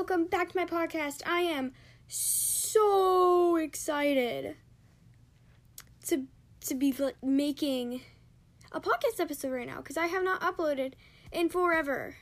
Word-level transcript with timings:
welcome 0.00 0.24
back 0.24 0.48
to 0.48 0.56
my 0.56 0.64
podcast. 0.64 1.20
I 1.26 1.42
am 1.42 1.72
so 2.08 3.56
excited 3.56 4.56
to 6.06 6.24
to 6.62 6.74
be 6.74 6.94
making 7.22 8.00
a 8.72 8.80
podcast 8.80 9.20
episode 9.20 9.52
right 9.52 9.66
now 9.66 9.76
because 9.76 9.98
I 9.98 10.06
have 10.06 10.24
not 10.24 10.40
uploaded 10.40 10.94
in 11.30 11.50
forever. 11.50 12.16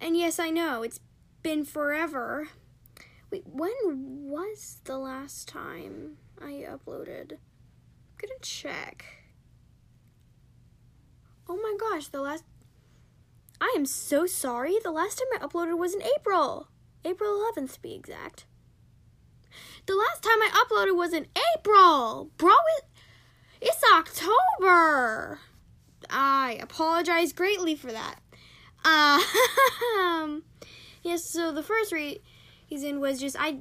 And 0.00 0.16
yes, 0.16 0.40
I 0.40 0.50
know 0.50 0.82
it's 0.82 0.98
been 1.44 1.64
forever. 1.64 2.48
Wait, 3.30 3.44
when 3.46 3.72
was 3.84 4.80
the 4.82 4.98
last 4.98 5.46
time 5.46 6.16
I 6.42 6.66
uploaded? 6.68 7.34
I'm 7.34 8.18
gonna 8.20 8.40
check. 8.42 9.04
Oh 11.48 11.56
my 11.56 11.76
gosh, 11.78 12.08
the 12.08 12.20
last 12.20 12.42
I 13.60 13.74
am 13.76 13.86
so 13.86 14.26
sorry. 14.26 14.76
The 14.82 14.90
last 14.90 15.18
time 15.18 15.40
I 15.40 15.46
uploaded 15.46 15.78
was 15.78 15.94
in 15.94 16.02
April. 16.02 16.68
April 17.04 17.44
11th 17.56 17.74
to 17.74 17.82
be 17.82 17.94
exact. 17.94 18.46
The 19.86 19.96
last 19.96 20.22
time 20.22 20.38
I 20.42 20.64
uploaded 20.64 20.96
was 20.96 21.12
in 21.12 21.26
April. 21.56 22.30
Bro, 22.36 22.52
it, 22.78 22.84
it's 23.60 23.82
October. 23.94 25.40
I 26.10 26.58
apologize 26.60 27.32
greatly 27.32 27.74
for 27.74 27.90
that. 27.90 28.16
Um, 28.84 30.42
yes, 31.02 31.24
so 31.24 31.52
the 31.52 31.62
first 31.62 31.92
re- 31.92 32.20
reason 32.70 33.00
was 33.00 33.18
just 33.18 33.36
I, 33.38 33.58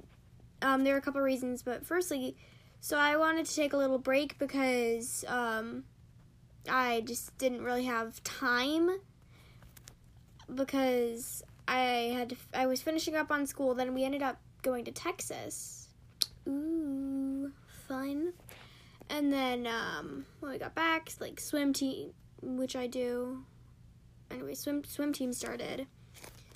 um, 0.61 0.83
there 0.83 0.95
are 0.95 0.99
a 0.99 1.01
couple 1.01 1.21
reasons, 1.21 1.63
but 1.63 1.85
firstly, 1.85 2.35
so 2.79 2.97
I 2.97 3.17
wanted 3.17 3.45
to 3.45 3.55
take 3.55 3.73
a 3.73 3.77
little 3.77 3.97
break 3.97 4.37
because, 4.37 5.25
um, 5.27 5.85
I 6.69 7.01
just 7.01 7.37
didn't 7.37 7.63
really 7.63 7.85
have 7.85 8.21
time 8.23 8.99
because 10.53 11.43
I 11.67 12.11
had 12.13 12.29
to, 12.29 12.35
I 12.53 12.65
was 12.65 12.81
finishing 12.81 13.15
up 13.15 13.31
on 13.31 13.45
school. 13.45 13.73
Then 13.73 13.93
we 13.93 14.03
ended 14.03 14.21
up 14.21 14.39
going 14.61 14.85
to 14.85 14.91
Texas. 14.91 15.89
Ooh, 16.47 17.51
fun. 17.87 18.33
And 19.09 19.31
then 19.31 19.67
um, 19.67 20.25
when 20.39 20.51
we 20.51 20.57
got 20.57 20.75
back, 20.75 21.11
like 21.19 21.39
swim 21.39 21.73
team, 21.73 22.11
which 22.41 22.75
I 22.75 22.87
do. 22.87 23.43
Anyway, 24.29 24.53
swim 24.53 24.83
swim 24.83 25.13
team 25.13 25.31
started. 25.31 25.87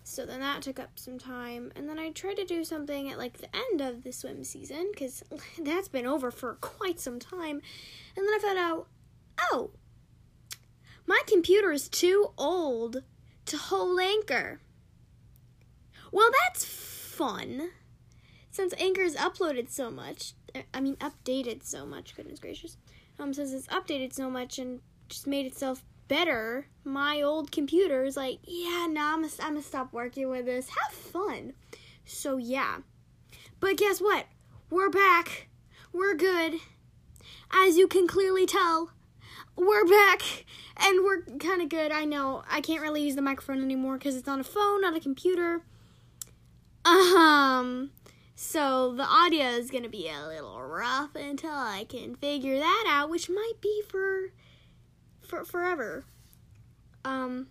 So 0.04 0.26
then 0.26 0.42
that 0.42 0.62
took 0.62 0.78
up 0.78 0.90
some 0.96 1.18
time, 1.18 1.72
and 1.76 1.88
then 1.88 1.98
I 1.98 2.10
tried 2.10 2.36
to 2.36 2.44
do 2.44 2.66
something 2.66 3.10
at 3.10 3.18
like 3.18 3.38
the 3.38 3.56
end 3.56 3.80
of 3.80 4.04
the 4.04 4.12
swim 4.12 4.44
season 4.44 4.90
because 4.92 5.24
that's 5.64 5.88
been 5.88 6.06
over 6.06 6.32
for 6.32 6.56
quite 6.56 7.00
some 7.00 7.20
time. 7.20 7.62
And 8.18 8.28
then 8.28 8.34
I 8.34 8.40
found 8.42 8.58
out, 8.58 8.88
oh, 9.52 9.72
my 11.06 11.22
computer 11.28 11.72
is 11.72 11.88
too 11.88 12.32
old 12.38 13.04
to 13.46 13.58
hold 13.58 14.00
Anchor. 14.00 14.62
Well, 16.12 16.30
that's 16.44 16.66
fun. 16.66 17.72
Since 18.52 18.74
Anchor's 18.78 19.16
uploaded 19.16 19.70
so 19.70 19.90
much, 19.90 20.34
I 20.74 20.82
mean, 20.82 20.98
updated 20.98 21.64
so 21.64 21.86
much, 21.86 22.16
goodness 22.16 22.40
gracious. 22.40 22.78
Um, 23.20 23.34
since 23.34 23.54
it's 23.54 23.68
updated 23.68 24.14
so 24.14 24.30
much 24.30 24.60
and 24.60 24.82
just 25.08 25.28
made 25.28 25.46
itself 25.46 25.84
better, 26.08 26.68
my 26.84 27.22
old 27.22 27.52
computer 27.52 28.04
is 28.04 28.18
like, 28.18 28.40
yeah, 28.44 28.88
nah, 28.90 29.14
I'm 29.14 29.22
gonna, 29.22 29.34
I'm 29.40 29.54
gonna 29.54 29.62
stop 29.62 29.94
working 29.94 30.30
with 30.30 30.46
this. 30.46 30.68
Have 30.70 30.92
fun. 30.92 31.54
So, 32.06 32.38
yeah. 32.38 32.80
But 33.62 33.78
guess 33.78 34.00
what? 34.02 34.26
We're 34.70 34.90
back. 34.90 35.48
We're 35.94 36.16
good. 36.16 36.56
As 37.54 37.78
you 37.78 37.88
can 37.88 38.08
clearly 38.08 38.46
tell, 38.46 38.92
we're 39.56 39.86
back 39.86 40.22
and 40.78 41.04
we're 41.04 41.22
kind 41.40 41.62
of 41.62 41.70
good. 41.70 41.92
I 41.92 42.06
know 42.06 42.44
I 42.50 42.62
can't 42.62 42.82
really 42.82 43.04
use 43.04 43.16
the 43.16 43.22
microphone 43.22 43.62
anymore 43.62 43.98
because 43.98 44.16
it's 44.16 44.28
on 44.28 44.40
a 44.40 44.44
phone, 44.44 44.82
not 44.82 44.96
a 44.96 45.00
computer. 45.00 45.62
Um, 46.86 47.92
so 48.36 48.94
the 48.94 49.04
audio 49.04 49.46
is 49.46 49.70
gonna 49.70 49.90
be 49.90 50.10
a 50.10 50.28
little 50.28 50.62
rough 50.62 51.16
until 51.16 51.52
I 51.52 51.86
can 51.88 52.16
figure 52.16 52.58
that 52.58 52.86
out, 52.88 53.10
which 53.10 53.30
might 53.30 53.54
be 53.62 53.84
for 53.88 54.32
for 55.22 55.46
forever. 55.46 56.06
Um, 57.06 57.48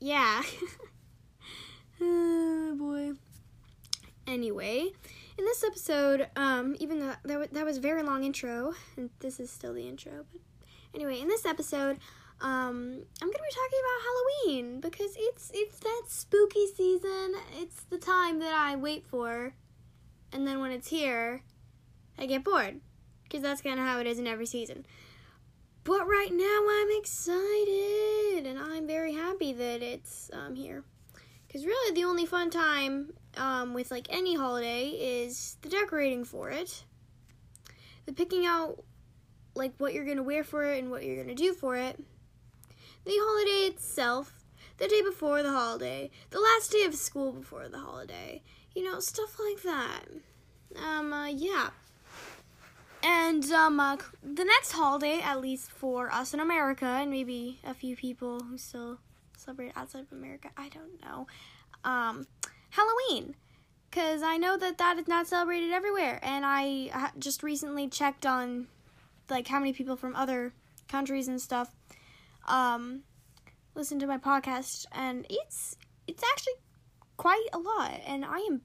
yeah. 0.00 0.42
oh 2.00 2.74
boy. 2.76 3.12
Anyway, 4.26 4.88
in 5.36 5.44
this 5.44 5.62
episode, 5.62 6.28
um, 6.34 6.74
even 6.80 7.00
though 7.00 7.14
that, 7.24 7.52
that 7.52 7.64
was 7.64 7.78
very 7.78 8.02
long 8.02 8.24
intro, 8.24 8.72
and 8.96 9.10
this 9.20 9.38
is 9.38 9.50
still 9.50 9.74
the 9.74 9.86
intro, 9.86 10.24
but 10.32 10.40
Anyway, 10.94 11.20
in 11.20 11.26
this 11.26 11.44
episode, 11.44 11.98
um, 12.40 13.02
I'm 13.20 13.28
gonna 13.30 13.32
be 13.32 13.54
talking 13.54 13.80
about 13.80 14.04
Halloween 14.04 14.80
because 14.80 15.16
it's 15.18 15.50
it's 15.52 15.78
that 15.80 16.02
spooky 16.08 16.66
season. 16.68 17.34
It's 17.58 17.82
the 17.84 17.98
time 17.98 18.38
that 18.38 18.54
I 18.54 18.76
wait 18.76 19.06
for, 19.06 19.54
and 20.32 20.46
then 20.46 20.60
when 20.60 20.70
it's 20.70 20.88
here, 20.88 21.42
I 22.18 22.26
get 22.26 22.44
bored 22.44 22.80
because 23.24 23.42
that's 23.42 23.60
kind 23.60 23.80
of 23.80 23.86
how 23.86 23.98
it 23.98 24.06
is 24.06 24.18
in 24.18 24.26
every 24.26 24.46
season. 24.46 24.86
But 25.82 26.06
right 26.06 26.32
now, 26.32 26.64
I'm 26.70 26.88
excited, 26.98 28.46
and 28.46 28.58
I'm 28.58 28.86
very 28.86 29.12
happy 29.12 29.52
that 29.52 29.82
it's 29.82 30.30
um, 30.32 30.54
here. 30.54 30.84
Because 31.46 31.66
really, 31.66 31.94
the 31.94 32.04
only 32.04 32.24
fun 32.24 32.50
time 32.50 33.12
um, 33.36 33.74
with 33.74 33.90
like 33.90 34.06
any 34.10 34.36
holiday 34.36 34.88
is 34.88 35.56
the 35.62 35.68
decorating 35.68 36.24
for 36.24 36.50
it, 36.50 36.84
the 38.06 38.12
picking 38.12 38.46
out 38.46 38.84
like 39.54 39.72
what 39.78 39.94
you're 39.94 40.04
going 40.04 40.16
to 40.16 40.22
wear 40.22 40.44
for 40.44 40.64
it 40.64 40.78
and 40.78 40.90
what 40.90 41.04
you're 41.04 41.16
going 41.16 41.28
to 41.28 41.34
do 41.34 41.52
for 41.52 41.76
it. 41.76 41.98
The 43.04 43.12
holiday 43.14 43.72
itself, 43.72 44.44
the 44.78 44.88
day 44.88 45.02
before 45.02 45.42
the 45.42 45.52
holiday, 45.52 46.10
the 46.30 46.40
last 46.40 46.72
day 46.72 46.84
of 46.84 46.94
school 46.94 47.32
before 47.32 47.68
the 47.68 47.78
holiday, 47.78 48.42
you 48.74 48.84
know, 48.84 49.00
stuff 49.00 49.38
like 49.38 49.62
that. 49.62 50.04
Um, 50.82 51.12
uh, 51.12 51.26
yeah. 51.26 51.70
And 53.02 53.44
um, 53.52 53.78
uh, 53.78 53.98
the 54.22 54.44
next 54.44 54.72
holiday, 54.72 55.20
at 55.20 55.40
least 55.40 55.70
for 55.70 56.10
us 56.10 56.32
in 56.32 56.40
America, 56.40 56.86
and 56.86 57.10
maybe 57.10 57.58
a 57.62 57.74
few 57.74 57.96
people 57.96 58.40
who 58.40 58.56
still 58.56 58.98
celebrate 59.36 59.72
outside 59.76 60.06
of 60.10 60.12
America, 60.12 60.48
I 60.56 60.70
don't 60.70 61.00
know. 61.02 61.26
Um, 61.84 62.26
Halloween, 62.70 63.36
because 63.90 64.22
I 64.22 64.38
know 64.38 64.56
that 64.56 64.78
that 64.78 64.98
is 64.98 65.06
not 65.06 65.26
celebrated 65.26 65.70
everywhere, 65.70 66.18
and 66.22 66.44
I 66.46 67.10
just 67.18 67.42
recently 67.42 67.88
checked 67.88 68.24
on 68.24 68.68
like 69.28 69.48
how 69.48 69.58
many 69.58 69.72
people 69.72 69.96
from 69.96 70.14
other 70.14 70.52
countries 70.88 71.28
and 71.28 71.40
stuff 71.40 71.74
um, 72.46 73.02
listen 73.74 73.98
to 74.00 74.06
my 74.06 74.18
podcast, 74.18 74.86
and 74.92 75.26
it's 75.28 75.76
it's 76.06 76.22
actually 76.32 76.54
quite 77.16 77.46
a 77.52 77.58
lot. 77.58 78.00
And 78.06 78.24
I 78.24 78.38
am, 78.38 78.62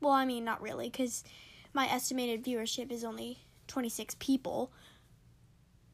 well, 0.00 0.12
I 0.12 0.24
mean, 0.24 0.44
not 0.44 0.62
really, 0.62 0.88
because 0.88 1.24
my 1.72 1.88
estimated 1.88 2.44
viewership 2.44 2.92
is 2.92 3.04
only 3.04 3.38
26 3.66 4.16
people. 4.18 4.72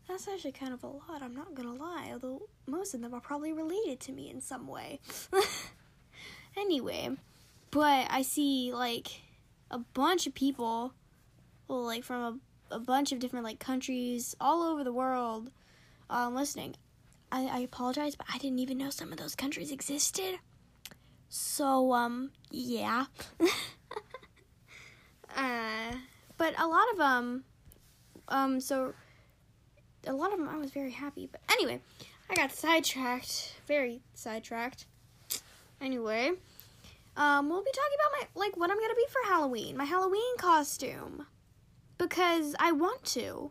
That's 0.08 0.28
actually 0.28 0.52
kind 0.52 0.74
of 0.74 0.82
a 0.82 0.88
lot, 0.88 1.22
I'm 1.22 1.34
not 1.34 1.54
gonna 1.54 1.74
lie, 1.74 2.10
although 2.12 2.48
most 2.66 2.92
of 2.94 3.00
them 3.00 3.14
are 3.14 3.20
probably 3.20 3.54
related 3.54 4.00
to 4.00 4.12
me 4.12 4.28
in 4.28 4.42
some 4.42 4.66
way. 4.66 5.00
anyway, 6.56 7.10
but 7.70 8.06
I 8.10 8.20
see 8.20 8.72
like 8.74 9.08
a 9.70 9.78
bunch 9.78 10.26
of 10.26 10.34
people, 10.34 10.92
well, 11.68 11.84
like 11.84 12.04
from 12.04 12.20
a 12.20 12.38
a 12.74 12.78
bunch 12.78 13.12
of 13.12 13.20
different 13.20 13.44
like 13.44 13.60
countries 13.60 14.34
all 14.40 14.62
over 14.62 14.82
the 14.82 14.92
world 14.92 15.50
um, 16.10 16.34
listening. 16.34 16.74
I, 17.30 17.46
I 17.46 17.58
apologize, 17.60 18.16
but 18.16 18.26
I 18.32 18.38
didn't 18.38 18.58
even 18.58 18.78
know 18.78 18.90
some 18.90 19.12
of 19.12 19.18
those 19.18 19.34
countries 19.34 19.70
existed. 19.70 20.38
So 21.28 21.92
um 21.92 22.30
yeah. 22.50 23.06
uh, 25.36 25.92
but 26.36 26.54
a 26.58 26.66
lot 26.66 26.84
of 26.92 27.00
um 27.00 27.44
um 28.28 28.60
so 28.60 28.94
a 30.06 30.12
lot 30.12 30.32
of 30.32 30.38
them 30.38 30.48
I 30.48 30.56
was 30.56 30.70
very 30.70 30.92
happy. 30.92 31.28
But 31.30 31.40
anyway, 31.50 31.80
I 32.28 32.34
got 32.34 32.52
sidetracked, 32.52 33.54
very 33.66 34.00
sidetracked. 34.14 34.86
Anyway, 35.80 36.32
um, 37.16 37.48
we'll 37.48 37.64
be 37.64 37.70
talking 37.72 37.98
about 38.00 38.12
my 38.20 38.40
like 38.40 38.56
what 38.56 38.70
I'm 38.70 38.80
gonna 38.80 38.94
be 38.94 39.06
for 39.10 39.28
Halloween, 39.28 39.76
my 39.76 39.84
Halloween 39.84 40.36
costume 40.38 41.26
because 41.98 42.54
I 42.58 42.72
want 42.72 43.04
to. 43.04 43.50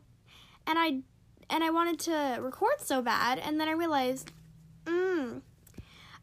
And 0.66 0.80
I 0.80 1.00
and 1.50 1.64
I 1.64 1.70
wanted 1.70 2.00
to 2.02 2.40
record 2.42 2.80
so 2.80 3.02
bad 3.02 3.38
and 3.40 3.60
then 3.60 3.68
I 3.68 3.74
realized, 3.74 4.32
mm, 4.86 5.42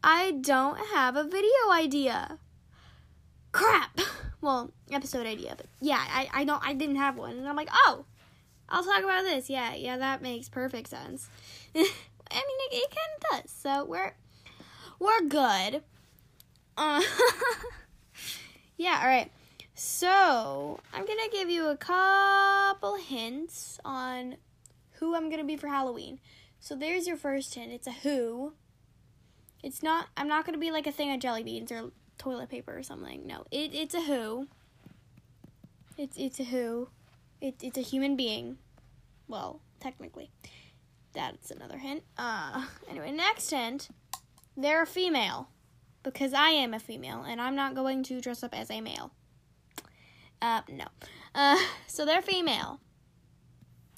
I 0.03 0.33
don't 0.33 0.79
have 0.95 1.17
a 1.17 1.25
video 1.25 1.71
idea. 1.73 2.39
Crap. 3.53 4.01
Well, 4.43 4.73
episode 4.91 5.27
idea, 5.27 5.53
but 5.55 5.67
yeah, 5.83 5.99
I, 6.03 6.27
I 6.33 6.45
don't 6.45 6.67
I 6.67 6.73
didn't 6.73 6.97
have 6.97 7.19
one. 7.19 7.37
And 7.37 7.47
I'm 7.47 7.57
like, 7.57 7.69
oh, 7.71 8.07
I'll 8.71 8.83
talk 8.83 9.05
about 9.05 9.23
this. 9.23 9.51
Yeah, 9.51 9.75
yeah, 9.75 9.99
that 9.99 10.23
makes 10.23 10.49
perfect 10.49 10.89
sense. 10.89 11.29
I 11.75 11.79
mean, 11.79 11.87
it, 12.31 12.75
it 12.75 12.89
kind 12.89 13.17
of 13.17 13.43
does. 13.43 13.53
So 13.53 13.85
we're 13.85 14.15
we're 14.99 15.29
good. 15.29 15.83
Uh, 16.77 17.03
yeah. 18.79 19.01
All 19.03 19.09
right. 19.09 19.31
So, 19.75 20.81
I'm 20.93 21.07
going 21.07 21.19
to 21.25 21.31
give 21.31 21.49
you 21.49 21.69
a 21.69 21.77
couple 21.77 22.97
hints 22.97 23.79
on 23.85 24.37
who 24.93 25.15
I'm 25.15 25.29
going 25.29 25.41
to 25.41 25.47
be 25.47 25.57
for 25.57 25.69
Halloween. 25.69 26.21
So, 26.59 26.75
there's 26.75 27.07
your 27.07 27.17
first 27.17 27.55
hint. 27.55 27.73
It's 27.73 27.87
a 27.87 27.93
who. 27.93 28.53
It's 29.63 29.83
not, 29.83 30.09
I'm 30.17 30.29
not 30.29 30.45
going 30.45 30.55
to 30.55 30.61
be 30.61 30.71
like 30.71 30.87
a 30.87 30.93
thing 30.93 31.13
of 31.13 31.21
jelly 31.21 31.43
beans 31.43 31.73
or 31.73 31.91
toilet 32.21 32.51
paper 32.51 32.77
or 32.77 32.83
something. 32.83 33.27
No, 33.27 33.45
it, 33.51 33.75
it's 33.75 33.95
a 33.95 34.03
who. 34.03 34.47
It's 35.97 36.17
it's 36.17 36.39
a 36.39 36.45
who. 36.45 36.89
It, 37.41 37.57
it's 37.63 37.79
a 37.79 37.83
human 37.83 38.17
being. 38.17 38.59
Well, 39.27 39.61
technically. 39.81 40.31
That's 41.13 41.51
another 41.51 41.79
hint. 41.79 42.05
Uh, 42.17 42.67
anyway, 42.89 43.11
next 43.11 43.51
hint. 43.51 43.89
They're 44.57 44.83
a 44.83 44.87
female. 44.87 45.49
Because 46.03 46.33
I 46.33 46.49
am 46.51 46.73
a 46.73 46.79
female, 46.79 47.25
and 47.25 47.43
I'm 47.43 47.55
not 47.55 47.75
going 47.75 48.03
to 48.05 48.23
dress 48.23 48.43
up 48.43 48.59
as 48.59 48.71
a 48.71 48.81
male. 48.81 49.13
Uh, 50.43 50.63
no. 50.69 50.87
Uh, 51.35 51.59
so 51.87 52.05
they're 52.05 52.23
female. 52.23 52.81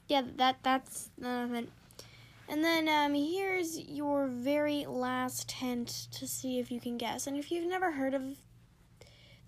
Yeah, 0.09 0.23
that 0.37 0.59
that's 0.63 1.11
another 1.19 1.55
hint. 1.55 1.71
And 2.49 2.63
then 2.63 2.89
um, 2.89 3.15
here's 3.15 3.79
your 3.79 4.27
very 4.27 4.85
last 4.85 5.51
hint 5.53 6.09
to 6.13 6.27
see 6.27 6.59
if 6.59 6.71
you 6.71 6.81
can 6.81 6.99
guess. 6.99 7.27
And 7.27 7.37
if 7.37 7.51
you've 7.51 7.69
never 7.69 7.93
heard 7.93 8.13
of 8.13 8.23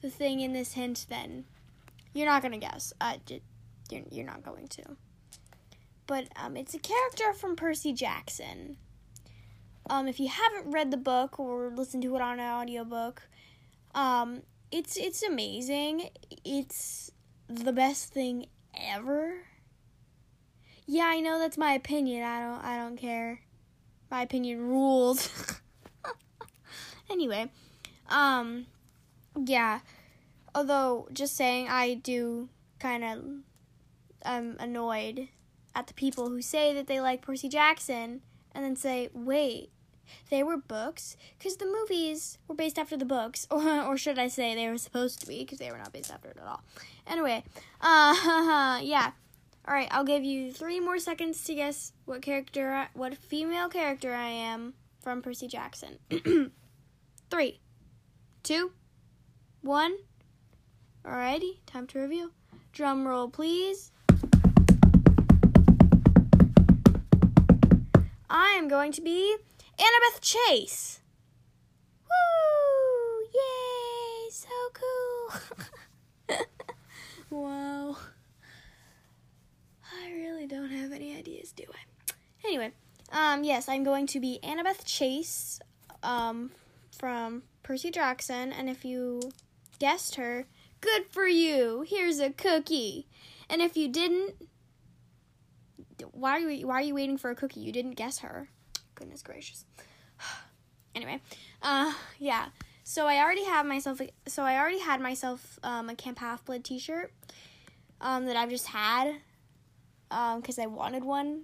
the 0.01 0.09
thing 0.09 0.41
in 0.41 0.53
this 0.53 0.73
hint, 0.73 1.07
then 1.09 1.45
you're 2.15 2.27
not 2.27 2.43
gonna 2.43 2.59
guess. 2.59 2.93
Uh, 3.01 3.17
you're 3.91 4.03
you're 4.11 4.27
not 4.27 4.43
going 4.43 4.69
to. 4.69 4.97
But 6.07 6.29
um, 6.37 6.57
it's 6.57 6.75
a 6.75 6.79
character 6.79 7.33
from 7.33 7.57
Percy 7.57 7.93
Jackson. 7.93 8.77
Um, 9.91 10.09
if 10.09 10.19
you 10.19 10.29
haven't 10.29 10.71
read 10.71 10.91
the 10.91 10.97
book 10.97 11.39
or 11.39 11.71
listened 11.71 12.03
to 12.05 12.17
it 12.17 12.23
on 12.23 12.41
an 12.41 12.53
audiobook, 12.53 13.23
um, 13.95 14.43
it's 14.75 14.97
it's 14.97 15.23
amazing. 15.23 16.11
It's 16.45 17.13
the 17.47 17.73
best 17.73 18.13
thing 18.13 18.47
ever. 18.77 19.35
Yeah, 20.85 21.05
I 21.05 21.21
know 21.21 21.39
that's 21.39 21.57
my 21.57 21.75
opinion. 21.75 22.25
I 22.25 22.41
don't 22.41 22.65
I 22.65 22.77
don't 22.77 22.97
care. 22.97 23.41
My 24.11 24.23
opinion 24.23 24.67
rules. 24.67 25.31
anyway, 27.11 27.53
um 28.09 28.67
yeah. 29.47 29.79
Although 30.57 31.07
just 31.13 31.37
saying 31.37 31.69
I 31.69 31.95
do 31.95 32.49
kind 32.81 33.05
of 33.05 33.25
I'm 34.25 34.57
annoyed 34.59 35.29
at 35.77 35.87
the 35.87 35.95
people 35.95 36.31
who 36.31 36.43
say 36.43 36.75
that 36.75 36.89
they 36.89 37.01
like 37.01 37.23
Percy 37.23 37.49
Jackson 37.49 38.23
and 38.53 38.65
then 38.65 38.75
say, 38.75 39.09
"Wait, 39.13 39.71
they 40.31 40.43
were 40.43 40.57
books 40.57 41.17
because 41.39 41.57
the 41.57 41.67
movies 41.67 42.39
were 42.49 42.55
based 42.55 42.79
after 42.79 42.97
the 42.97 43.05
books, 43.05 43.47
or, 43.51 43.83
or 43.83 43.97
should 43.97 44.19
I 44.19 44.29
say 44.29 44.55
they 44.55 44.69
were 44.69 44.79
supposed 44.79 45.21
to 45.21 45.27
be 45.27 45.41
because 45.41 45.59
they 45.59 45.71
were 45.71 45.79
not 45.79 45.93
based 45.93 46.13
after 46.13 46.29
it 46.29 46.39
at 46.41 46.47
all. 46.47 46.63
Anyway, 47.07 47.45
uh, 47.81 48.81
yeah. 48.83 49.13
All 49.67 49.73
right, 49.73 49.89
I'll 49.91 50.05
give 50.05 50.25
you 50.25 50.53
three 50.53 50.79
more 50.79 50.99
seconds 50.99 51.43
to 51.45 51.55
guess 51.55 51.93
what 52.05 52.21
character, 52.21 52.71
I, 52.73 52.89
what 52.93 53.17
female 53.17 53.71
character 53.71 54.13
I 54.13 54.29
am 54.29 54.75
from 55.01 55.23
Percy 55.23 55.49
Jackson. 55.49 55.99
three, 57.31 57.61
two, 58.43 58.73
one. 59.63 59.95
Alrighty, 61.05 61.59
time 61.67 61.87
to 61.89 61.99
reveal. 61.99 62.31
Drum 62.73 63.07
roll, 63.07 63.29
please. 63.29 63.91
I 68.29 68.57
am 68.59 68.69
going 68.69 68.91
to 68.93 69.01
be 69.01 69.37
Annabeth 69.79 70.21
Chase. 70.21 71.01
Woo! 72.05 73.27
Yay! 73.35 74.31
So 74.31 74.49
cool. 76.29 76.39
wow. 77.31 77.97
I 80.03 80.13
really 80.13 80.47
don't 80.47 80.71
have 80.71 80.93
any 80.93 81.17
ideas, 81.17 81.53
do 81.53 81.65
I? 81.73 82.15
Anyway, 82.47 82.73
um, 83.13 83.45
yes, 83.45 83.69
I'm 83.69 83.85
going 83.85 84.07
to 84.09 84.21
be 84.21 84.39
Annabeth 84.43 84.85
Chase, 84.85 85.61
um, 86.03 86.51
from 86.93 87.43
Percy 87.63 87.91
Jackson, 87.91 88.53
and 88.53 88.69
if 88.69 88.85
you 88.85 89.21
guessed 89.79 90.15
her, 90.17 90.47
good 90.81 91.07
for 91.11 91.27
you. 91.27 91.85
Here's 91.89 92.21
a 92.21 92.31
cookie. 92.31 93.07
And 93.49 93.61
if 93.61 93.77
you 93.77 93.89
didn't, 93.89 94.35
why 96.13 96.41
are 96.41 96.51
you 96.51 96.67
why 96.67 96.77
are 96.77 96.83
you 96.83 96.95
waiting 96.95 97.19
for 97.19 97.31
a 97.31 97.35
cookie? 97.35 97.61
You 97.61 97.73
didn't 97.73 97.93
guess 97.93 98.19
her. 98.19 98.49
Goodness 98.95 99.23
gracious. 99.23 99.65
anyway, 100.95 101.21
uh, 101.63 101.93
yeah. 102.19 102.47
So 102.85 103.07
I 103.07 103.19
already 103.19 103.45
have 103.45 103.67
myself. 103.67 104.01
So 104.27 104.43
I 104.43 104.59
already 104.59 104.81
had 104.81 105.01
myself 105.01 105.59
um, 105.63 105.89
a 105.89 105.95
Camp 105.95 106.19
Half 106.19 106.45
Blood 106.45 106.65
T-shirt 106.65 107.13
um, 108.01 108.27
that 108.27 108.37
I've 108.37 108.51
just 108.51 108.67
had 108.69 109.17
because 110.09 110.59
um, 110.59 110.65
I 110.65 110.67
wanted 110.67 111.03
one, 111.03 111.43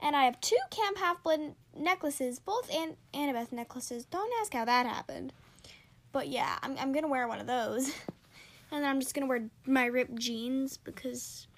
and 0.00 0.14
I 0.14 0.24
have 0.24 0.40
two 0.40 0.56
Camp 0.70 0.98
Half 0.98 1.22
Blood 1.22 1.54
necklaces, 1.76 2.38
both 2.38 2.72
An- 2.72 2.96
Annabeth 3.12 3.52
necklaces. 3.52 4.04
Don't 4.06 4.32
ask 4.40 4.52
how 4.52 4.64
that 4.64 4.86
happened, 4.86 5.32
but 6.12 6.28
yeah, 6.28 6.58
I'm 6.62 6.76
I'm 6.78 6.92
gonna 6.92 7.08
wear 7.08 7.26
one 7.28 7.40
of 7.40 7.46
those, 7.46 7.88
and 8.70 8.82
then 8.82 8.84
I'm 8.84 9.00
just 9.00 9.14
gonna 9.14 9.26
wear 9.26 9.48
my 9.66 9.86
ripped 9.86 10.14
jeans 10.14 10.76
because 10.76 11.48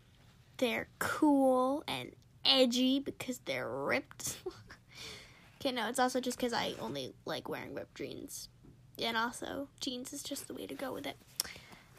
they're 0.56 0.89
cool 0.99 1.85
and 1.87 2.12
edgy 2.45 3.00
because 3.00 3.39
they're 3.45 3.69
ripped. 3.69 4.39
Okay, 5.60 5.72
no, 5.72 5.88
it's 5.88 5.99
also 5.99 6.20
just 6.20 6.38
because 6.38 6.52
I 6.52 6.75
only 6.81 7.14
like 7.25 7.49
wearing 7.49 7.75
ripped 7.75 7.96
jeans. 7.96 8.49
And 9.02 9.16
also, 9.16 9.69
jeans 9.81 10.12
is 10.12 10.22
just 10.22 10.46
the 10.46 10.55
way 10.55 10.66
to 10.66 10.75
go 10.75 10.93
with 10.93 11.06
it. 11.06 11.16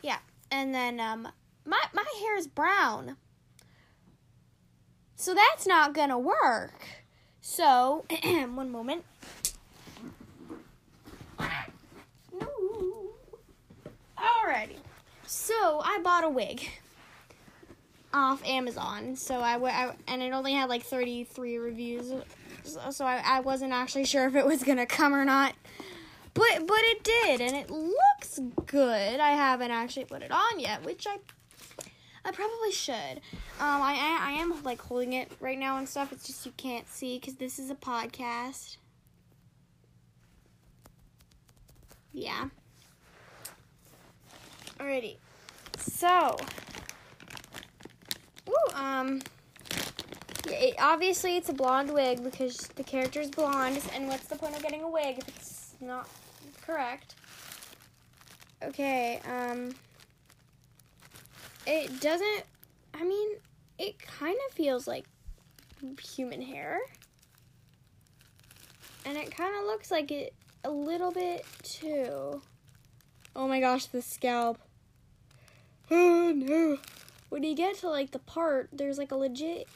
Yeah, 0.02 0.20
and 0.50 0.74
then 0.74 1.00
um, 1.00 1.28
my 1.66 1.82
my 1.94 2.06
hair 2.22 2.38
is 2.38 2.48
brown, 2.48 3.18
so 5.16 5.34
that's 5.34 5.68
not 5.68 5.94
gonna 5.94 6.20
work. 6.20 6.86
So, 7.42 8.06
one 8.24 8.70
moment. 8.70 9.04
No. 11.40 12.48
Alrighty. 14.18 14.78
So 15.26 15.82
I 15.84 16.00
bought 16.04 16.24
a 16.24 16.30
wig 16.30 16.70
off 18.14 18.46
Amazon. 18.46 19.16
So 19.16 19.40
I, 19.40 19.58
I 19.58 19.94
and 20.08 20.22
it 20.22 20.32
only 20.32 20.54
had 20.54 20.70
like 20.70 20.84
33 20.84 21.58
reviews 21.58 22.14
so 22.64 23.06
I, 23.06 23.22
I 23.24 23.40
wasn't 23.42 23.74
actually 23.74 24.06
sure 24.06 24.28
if 24.28 24.36
it 24.36 24.46
was 24.46 24.64
gonna 24.64 24.86
come 24.86 25.14
or 25.14 25.26
not. 25.26 25.54
But 26.34 26.68
but 26.68 26.80
it 26.80 27.04
did, 27.04 27.42
and 27.42 27.56
it 27.56 27.70
looks 27.70 28.40
good. 28.66 29.20
I 29.20 29.32
haven't 29.32 29.72
actually 29.72 30.06
put 30.06 30.22
it 30.22 30.32
on 30.32 30.60
yet, 30.60 30.84
which 30.86 31.08
I 31.08 31.18
I 32.24 32.32
probably 32.32 32.72
should. 32.72 33.22
Um, 33.60 33.82
I, 33.82 33.94
I 33.94 34.30
I 34.30 34.32
am 34.34 34.64
like 34.64 34.82
holding 34.82 35.14
it 35.14 35.32
right 35.40 35.58
now 35.58 35.78
and 35.78 35.90
stuff. 35.90 36.12
It's 36.12 36.28
just 36.28 36.46
you 36.46 36.54
can't 36.56 36.88
see 36.88 37.20
because 37.20 37.36
this 37.36 37.60
is 37.60 37.70
a 37.70 37.76
podcast. 37.76 38.78
Yeah. 42.14 42.50
Alrighty. 44.80 45.18
So. 45.78 46.38
Ooh, 48.50 48.74
um. 48.76 49.22
It, 50.48 50.76
obviously, 50.80 51.38
it's 51.38 51.50
a 51.50 51.54
blonde 51.54 51.94
wig 51.94 52.24
because 52.24 52.58
the 52.76 52.84
character 52.84 53.22
is 53.22 53.30
blonde, 53.30 53.82
and 53.94 54.08
what's 54.08 54.28
the 54.28 54.36
point 54.36 54.56
of 54.56 54.64
getting 54.64 54.82
a 54.82 54.90
wig 54.90 55.20
if 55.20 55.28
it's 55.28 55.76
not 55.80 56.10
correct? 56.62 57.16
Okay, 58.64 59.22
um, 59.30 59.74
it 61.66 62.02
doesn't, 62.02 62.44
I 62.94 63.04
mean, 63.04 63.30
it 63.78 64.00
kind 64.00 64.38
of 64.48 64.56
feels 64.56 64.88
like 64.88 65.06
human 66.02 66.42
hair. 66.42 66.80
And 69.06 69.18
it 69.18 69.36
kind 69.36 69.56
of 69.56 69.66
looks 69.66 69.92
like 69.92 70.12
it 70.12 70.34
a 70.64 70.70
little 70.70 71.12
bit 71.12 71.46
too. 71.64 72.42
Oh 73.36 73.48
my 73.48 73.60
gosh, 73.60 73.86
the 73.86 74.02
scalp. 74.02 74.60
Oh 75.92 76.32
no. 76.36 76.78
When 77.30 77.44
you 77.44 77.56
get 77.56 77.78
to 77.78 77.90
like 77.90 78.12
the 78.12 78.20
part, 78.20 78.70
there's 78.74 78.98
like 78.98 79.12
a 79.12 79.16
legit 79.16 79.68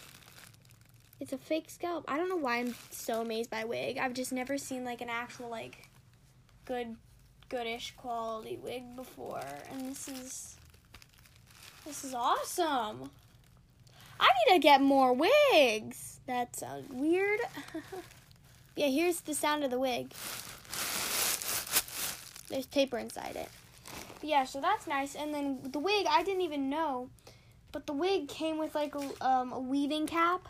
it's 1.23 1.31
a 1.31 1.37
fake 1.37 1.69
scalp. 1.69 2.03
I 2.09 2.17
don't 2.17 2.27
know 2.27 2.35
why 2.35 2.57
I'm 2.57 2.75
so 2.91 3.21
amazed 3.21 3.49
by 3.49 3.63
wig. 3.63 3.97
I've 3.97 4.13
just 4.13 4.33
never 4.33 4.57
seen 4.57 4.83
like 4.83 4.99
an 4.99 5.09
actual 5.09 5.49
like 5.49 5.87
good 6.65 6.97
goodish 7.47 7.93
quality 7.95 8.59
wig 8.61 8.97
before. 8.97 9.45
And 9.71 9.89
this 9.89 10.09
is 10.09 10.57
this 11.85 12.03
is 12.03 12.13
awesome. 12.13 13.09
I 14.19 14.29
need 14.49 14.55
to 14.55 14.59
get 14.59 14.81
more 14.81 15.13
wigs. 15.13 16.19
That 16.27 16.57
sounds 16.57 16.89
weird. 16.91 17.39
yeah, 18.75 18.87
here's 18.87 19.21
the 19.21 19.33
sound 19.33 19.63
of 19.63 19.71
the 19.71 19.79
wig. 19.79 20.11
There's 22.49 22.65
paper 22.65 22.97
inside 22.97 23.37
it. 23.37 23.49
Yeah, 24.21 24.43
so 24.43 24.59
that's 24.59 24.87
nice. 24.87 25.15
And 25.15 25.33
then 25.33 25.59
the 25.71 25.79
wig, 25.79 26.05
I 26.09 26.21
didn't 26.23 26.41
even 26.41 26.69
know, 26.69 27.09
but 27.73 27.85
the 27.85 27.93
wig 27.93 28.29
came 28.29 28.57
with 28.57 28.73
like 28.73 28.95
a, 28.95 29.27
um, 29.27 29.51
a 29.51 29.59
weaving 29.59 30.07
cap 30.07 30.47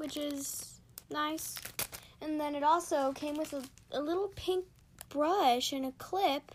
which 0.00 0.16
is 0.16 0.80
nice. 1.10 1.54
And 2.22 2.40
then 2.40 2.54
it 2.54 2.62
also 2.62 3.12
came 3.12 3.36
with 3.36 3.52
a, 3.52 3.62
a 3.92 4.00
little 4.00 4.32
pink 4.34 4.64
brush 5.10 5.72
and 5.72 5.84
a 5.84 5.92
clip. 5.92 6.52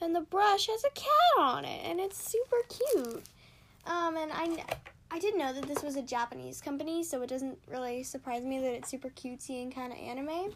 And 0.00 0.14
the 0.14 0.20
brush 0.20 0.66
has 0.68 0.84
a 0.84 0.90
cat 0.90 1.38
on 1.38 1.64
it, 1.64 1.82
and 1.84 2.00
it's 2.00 2.22
super 2.22 2.56
cute. 2.68 3.22
Um, 3.86 4.16
and 4.16 4.30
I, 4.32 4.64
I 5.10 5.18
did 5.18 5.36
know 5.36 5.52
that 5.52 5.66
this 5.66 5.82
was 5.82 5.96
a 5.96 6.02
Japanese 6.02 6.60
company, 6.60 7.02
so 7.02 7.20
it 7.20 7.28
doesn't 7.28 7.58
really 7.68 8.02
surprise 8.02 8.42
me 8.42 8.60
that 8.60 8.72
it's 8.72 8.88
super 8.88 9.10
cutesy 9.10 9.62
and 9.62 9.74
kind 9.74 9.92
of 9.92 9.98
anime. 9.98 10.54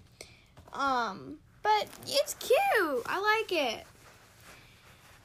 Um, 0.72 1.38
but 1.62 1.88
it's 2.06 2.34
cute. 2.34 3.02
I 3.06 3.40
like 3.40 3.52
it. 3.52 3.84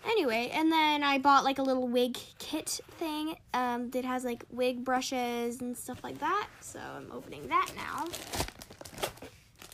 Anyway, 0.05 0.49
and 0.53 0.71
then 0.71 1.03
I 1.03 1.17
bought 1.17 1.43
like 1.43 1.59
a 1.59 1.61
little 1.61 1.87
wig 1.87 2.17
kit 2.37 2.79
thing 2.97 3.35
um, 3.53 3.89
that 3.91 4.05
has 4.05 4.23
like 4.23 4.43
wig 4.49 4.83
brushes 4.83 5.61
and 5.61 5.77
stuff 5.77 6.03
like 6.03 6.19
that. 6.19 6.47
So 6.61 6.79
I'm 6.79 7.11
opening 7.11 7.47
that 7.49 7.69
now. 7.75 8.05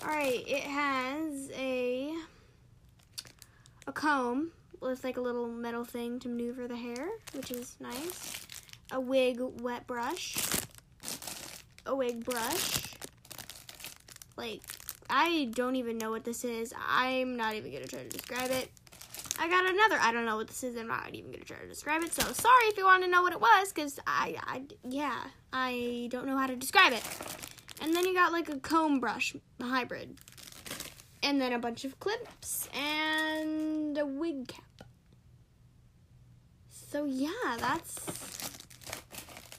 All 0.04 0.10
right, 0.10 0.44
it 0.48 0.64
has 0.64 1.52
a 1.56 2.14
a 3.88 3.92
comb 3.92 4.52
with 4.82 5.04
like 5.04 5.18
a 5.18 5.22
little 5.22 5.48
metal 5.48 5.84
thing 5.84 6.20
to 6.20 6.30
maneuver 6.30 6.68
the 6.68 6.76
hair, 6.76 7.10
which 7.34 7.52
is 7.52 7.76
nice. 7.80 8.46
A 8.92 9.00
wig 9.00 9.40
wet 9.62 9.88
brush. 9.88 10.36
A 11.86 11.96
wig 11.96 12.24
brush. 12.26 12.94
Like, 14.38 14.62
I 15.10 15.50
don't 15.54 15.76
even 15.76 15.98
know 15.98 16.12
what 16.12 16.24
this 16.24 16.44
is. 16.44 16.74
I'm 16.88 17.38
not 17.38 17.56
even 17.56 17.72
gonna 17.72 17.88
try 17.88 18.04
to 18.04 18.10
describe 18.10 18.52
it. 18.52 18.70
I 19.38 19.50
got 19.50 19.66
another. 19.66 19.98
I 20.00 20.12
don't 20.12 20.26
know 20.26 20.38
what 20.38 20.48
this 20.48 20.64
is. 20.64 20.76
I'm 20.78 20.88
not 20.88 21.14
even 21.14 21.32
gonna 21.32 21.44
try 21.44 21.58
to 21.58 21.68
describe 21.68 22.02
it. 22.04 22.14
So 22.14 22.24
sorry 22.32 22.66
if 22.66 22.78
you 22.78 22.86
want 22.86 23.04
to 23.04 23.10
know 23.10 23.22
what 23.22 23.34
it 23.34 23.42
was, 23.42 23.72
cause 23.72 24.00
I, 24.08 24.36
I, 24.42 24.64
yeah, 24.88 25.20
I 25.52 26.08
don't 26.12 26.26
know 26.26 26.38
how 26.38 26.48
to 26.48 26.56
describe 26.56 26.94
it. 26.94 27.04
And 27.82 27.94
then 27.94 28.06
you 28.06 28.14
got 28.14 28.32
like 28.32 28.50
a 28.50 28.60
comb 28.60 29.00
brush 29.00 29.36
hybrid, 29.62 30.18
and 31.22 31.42
then 31.42 31.54
a 31.54 31.60
bunch 31.60 31.84
of 31.84 32.00
clips 32.00 32.70
and 32.74 33.98
a 33.98 34.06
wig 34.06 34.48
cap. 34.48 34.64
So 36.70 37.06
yeah, 37.06 37.58
that's. 37.60 38.52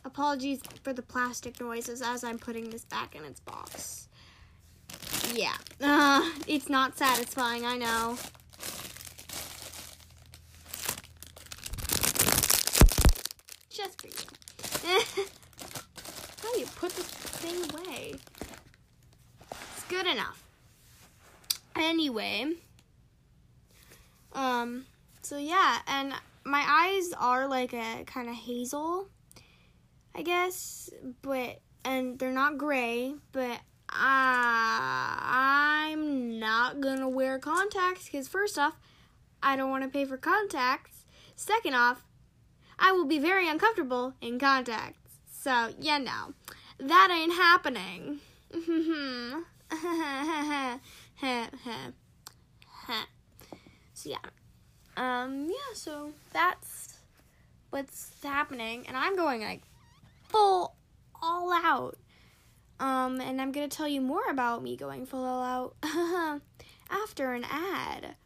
Apologies 0.05 0.61
for 0.83 0.93
the 0.95 1.03
plastic 1.03 1.61
noises 1.61 2.01
as 2.01 2.25
I'm 2.25 2.39
putting 2.39 2.71
this 2.71 2.85
back 2.85 3.15
in 3.15 3.25
its 3.25 3.41
box. 3.41 4.09
Yeah, 5.35 5.57
uh, 5.83 6.31
it's 6.47 6.71
not 6.71 6.97
satisfying. 6.97 7.67
I 7.67 7.77
know. 7.77 8.17
just 13.77 14.01
for 14.01 14.09
you. 14.09 15.03
How 16.43 16.53
do 16.55 16.61
you 16.61 16.66
put 16.77 16.95
this 16.95 17.07
thing 17.07 17.71
away? 17.71 18.15
It's 19.51 19.85
good 19.89 20.07
enough. 20.07 20.43
Anyway, 21.75 22.53
um, 24.33 24.87
so 25.23 25.37
yeah, 25.37 25.79
and 25.87 26.15
my 26.45 26.65
eyes 26.67 27.13
are 27.19 27.49
like 27.49 27.73
a 27.73 28.05
kind 28.07 28.29
of 28.29 28.35
hazel, 28.35 29.09
I 30.15 30.23
guess, 30.23 30.91
but 31.23 31.61
and 31.85 32.19
they're 32.19 32.33
not 32.33 32.59
gray, 32.59 33.15
but 33.33 33.61
I, 33.89 35.89
I'm 35.93 36.39
not 36.39 36.81
gonna 36.81 37.09
wear 37.09 37.39
contacts 37.39 38.07
because 38.07 38.29
first 38.29 38.59
off, 38.59 38.75
I 39.43 39.57
don't 39.57 39.71
want 39.71 39.85
to 39.85 39.91
pay 39.91 40.05
for 40.05 40.17
contacts. 40.17 41.05
Second 41.37 41.75
off, 41.75 42.05
I 42.79 42.93
will 42.93 43.05
be 43.05 43.19
very 43.19 43.49
uncomfortable 43.49 44.15
in 44.21 44.39
contacts. 44.39 45.19
So, 45.31 45.73
yeah, 45.79 45.99
know, 45.99 46.35
that 46.79 47.11
ain't 47.11 47.35
happening. 47.35 48.21
So, 53.95 54.11
yeah. 54.11 54.19
Um, 54.99 55.47
yeah, 55.49 55.75
so 55.75 56.13
that's 56.33 56.99
what's 57.71 58.23
happening. 58.23 58.85
And 58.87 58.97
I'm 58.97 59.17
going 59.17 59.41
like 59.41 59.63
full 60.29 60.77
all 61.23 61.53
out. 61.53 61.97
Um, 62.79 63.21
and 63.23 63.41
I'm 63.41 63.53
gonna 63.53 63.69
tell 63.69 63.89
you 63.89 64.03
more 64.03 64.29
about 64.29 64.63
me 64.63 64.77
going 64.77 65.07
full 65.07 65.25
all 65.25 65.43
out 65.83 66.41
after 66.91 67.33
an 67.33 67.45
ad. 67.51 68.17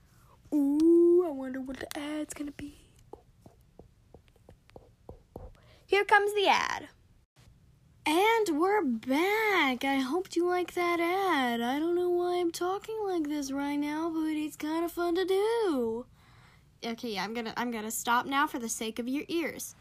Ooh, 0.52 1.24
I 1.24 1.30
wonder 1.30 1.60
what 1.60 1.78
the 1.78 1.98
ad's 1.98 2.34
gonna 2.34 2.50
be. 2.50 2.74
Here 5.86 6.04
comes 6.04 6.34
the 6.34 6.48
ad. 6.48 6.88
And 8.06 8.58
we're 8.58 8.82
back. 8.82 9.84
I 9.84 9.96
hope 9.96 10.34
you 10.34 10.48
like 10.48 10.72
that 10.72 11.00
ad. 11.00 11.60
I 11.60 11.78
don't 11.78 11.94
know 11.94 12.08
why 12.08 12.38
I'm 12.38 12.50
talking 12.50 12.96
like 13.06 13.28
this 13.28 13.52
right 13.52 13.76
now, 13.76 14.10
but 14.10 14.30
it's 14.30 14.56
kind 14.56 14.84
of 14.84 14.92
fun 14.92 15.14
to 15.16 15.24
do. 15.26 16.06
Okay, 16.84 17.10
yeah, 17.10 17.24
I'm 17.24 17.34
gonna 17.34 17.52
I'm 17.58 17.70
gonna 17.70 17.90
stop 17.90 18.24
now 18.24 18.46
for 18.46 18.58
the 18.58 18.70
sake 18.70 18.98
of 18.98 19.06
your 19.06 19.24
ears. 19.28 19.74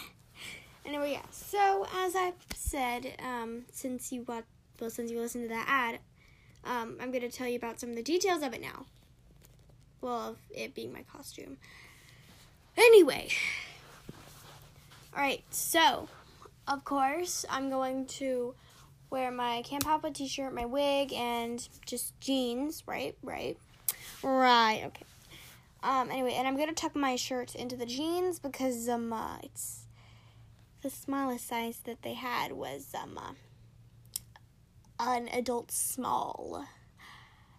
anyway, 0.84 1.12
yeah. 1.12 1.22
So 1.30 1.86
as 1.96 2.16
I've 2.16 2.34
said, 2.54 3.14
um, 3.24 3.62
since 3.70 4.10
you 4.10 4.22
got 4.22 4.42
well, 4.80 4.90
since 4.90 5.12
you 5.12 5.20
listened 5.20 5.44
to 5.44 5.54
that 5.54 5.66
ad, 5.68 6.00
um, 6.64 6.96
I'm 7.00 7.12
gonna 7.12 7.30
tell 7.30 7.46
you 7.46 7.56
about 7.56 7.78
some 7.78 7.90
of 7.90 7.96
the 7.96 8.02
details 8.02 8.42
of 8.42 8.54
it 8.54 8.60
now. 8.60 8.86
Well, 10.00 10.30
of 10.30 10.36
it 10.50 10.74
being 10.74 10.92
my 10.92 11.02
costume. 11.02 11.58
Anyway, 12.76 13.28
all 15.14 15.22
right, 15.22 15.44
so 15.50 16.08
of 16.68 16.84
course 16.84 17.44
I'm 17.48 17.70
going 17.70 18.06
to 18.06 18.54
wear 19.10 19.30
my 19.30 19.62
Camp 19.62 19.84
Papa 19.84 20.10
t-shirt, 20.10 20.52
my 20.52 20.64
wig, 20.64 21.12
and 21.12 21.66
just 21.86 22.18
jeans. 22.20 22.82
Right, 22.86 23.16
right, 23.22 23.56
right. 24.22 24.82
Okay. 24.86 25.04
Um. 25.82 26.10
Anyway, 26.10 26.34
and 26.34 26.48
I'm 26.48 26.56
gonna 26.56 26.72
tuck 26.72 26.96
my 26.96 27.16
shirt 27.16 27.54
into 27.54 27.76
the 27.76 27.86
jeans 27.86 28.38
because 28.38 28.88
um, 28.88 29.12
uh, 29.12 29.38
it's 29.42 29.84
the 30.82 30.90
smallest 30.90 31.46
size 31.46 31.80
that 31.84 32.02
they 32.02 32.14
had 32.14 32.52
was 32.52 32.92
um, 33.00 33.18
uh, 33.18 33.32
an 34.98 35.28
adult 35.28 35.70
small, 35.70 36.64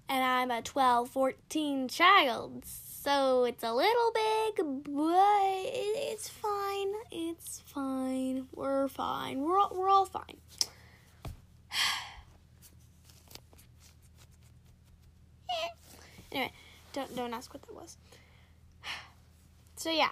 and 0.09 0.23
I'm 0.23 0.51
a 0.51 0.61
12, 0.61 1.09
14 1.09 1.87
child, 1.87 2.65
so 3.07 3.45
it's 3.45 3.63
a 3.63 3.71
little 3.71 4.11
big, 4.13 4.57
but 4.83 5.63
it's 5.63 6.27
fine. 6.27 6.91
It's 7.09 7.61
fine. 7.65 8.49
We're 8.53 8.89
fine. 8.89 9.39
We're 9.39 9.57
all, 9.57 9.71
we're 9.73 9.87
all 9.87 10.05
fine. 10.05 10.35
anyway, 16.33 16.51
don't 16.91 17.15
don't 17.15 17.33
ask 17.33 17.53
what 17.53 17.63
that 17.63 17.73
was. 17.73 17.95
So 19.77 19.89
yeah, 19.89 20.09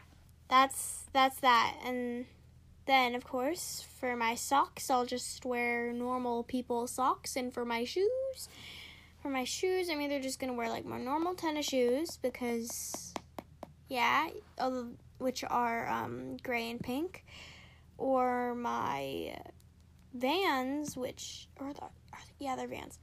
that's 0.48 1.04
that's 1.12 1.42
that. 1.42 1.76
And 1.84 2.28
then 2.86 3.14
of 3.14 3.26
course, 3.26 3.86
for 4.00 4.16
my 4.16 4.36
socks, 4.36 4.90
I'll 4.90 5.06
just 5.06 5.44
wear 5.44 5.92
normal 5.92 6.44
people 6.44 6.88
socks 6.88 7.36
and 7.36 7.54
for 7.54 7.66
my 7.66 7.84
shoes, 7.84 8.48
for 9.26 9.32
my 9.32 9.44
shoes, 9.44 9.90
I'm 9.90 10.02
either 10.02 10.20
just 10.20 10.40
gonna 10.40 10.54
wear 10.54 10.70
like 10.70 10.86
my 10.86 11.00
normal 11.00 11.34
tennis 11.34 11.66
shoes 11.66 12.20
because, 12.22 13.12
yeah, 13.90 14.28
which 15.18 15.44
are 15.50 15.90
um, 15.90 16.38
gray 16.44 16.70
and 16.70 16.80
pink, 16.80 17.26
or 17.98 18.54
my 18.54 19.36
Vans, 20.14 20.96
which 20.96 21.48
or 21.60 21.74
the, 21.74 21.88
yeah, 22.38 22.56
they're 22.56 22.68
Vans, 22.68 23.00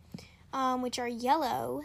um, 0.52 0.80
which 0.80 1.00
are 1.00 1.08
yellow, 1.08 1.82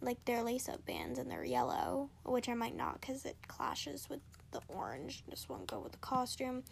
like 0.00 0.16
they're 0.24 0.42
lace-up 0.42 0.80
Vans 0.86 1.18
and 1.18 1.30
they're 1.30 1.44
yellow, 1.44 2.08
which 2.24 2.48
I 2.48 2.54
might 2.54 2.74
not 2.74 2.98
because 2.98 3.26
it 3.26 3.36
clashes 3.46 4.08
with 4.08 4.20
the 4.52 4.62
orange. 4.68 5.22
Just 5.28 5.50
won't 5.50 5.66
go 5.66 5.80
with 5.80 5.92
the 5.92 5.98
costume. 5.98 6.64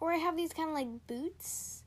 Or 0.00 0.12
I 0.12 0.16
have 0.16 0.36
these 0.36 0.52
kind 0.52 0.68
of 0.68 0.74
like 0.74 0.88
boots 1.06 1.83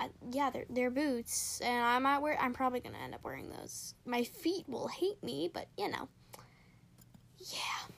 I, 0.00 0.10
yeah, 0.30 0.50
they're 0.50 0.64
they're 0.70 0.90
boots, 0.90 1.60
and 1.60 1.84
I 1.84 1.98
might 1.98 2.18
wear. 2.18 2.38
I'm 2.40 2.52
probably 2.52 2.80
gonna 2.80 2.98
end 3.02 3.14
up 3.14 3.24
wearing 3.24 3.50
those. 3.50 3.94
My 4.04 4.22
feet 4.24 4.68
will 4.68 4.88
hate 4.88 5.22
me, 5.22 5.50
but 5.52 5.66
you 5.76 5.90
know, 5.90 6.08
yeah. 7.38 7.94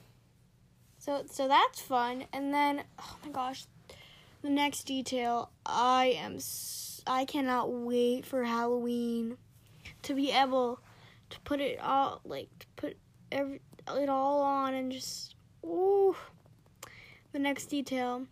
So 0.99 1.25
so 1.31 1.49
that's 1.49 1.81
fun, 1.81 2.25
and 2.33 2.55
then 2.55 2.85
oh 2.99 3.17
my 3.25 3.31
gosh, 3.31 3.67
the 4.43 4.51
next 4.51 4.85
detail. 4.85 5.51
I 5.67 6.17
am 6.19 6.39
I 7.07 7.25
cannot 7.25 7.71
wait 7.71 8.25
for 8.25 8.45
Halloween 8.45 9.37
to 10.03 10.15
be 10.15 10.31
able 10.31 10.81
to 11.31 11.41
put 11.41 11.61
it 11.61 11.79
all 11.81 12.21
like 12.25 12.49
to 12.61 12.67
put 12.77 12.97
every 13.31 13.61
it 13.89 14.09
all 14.09 14.43
on 14.43 14.75
and 14.75 14.93
just 14.93 15.35
ooh. 15.65 16.17
The 17.33 17.39
next 17.39 17.67
detail 17.67 18.27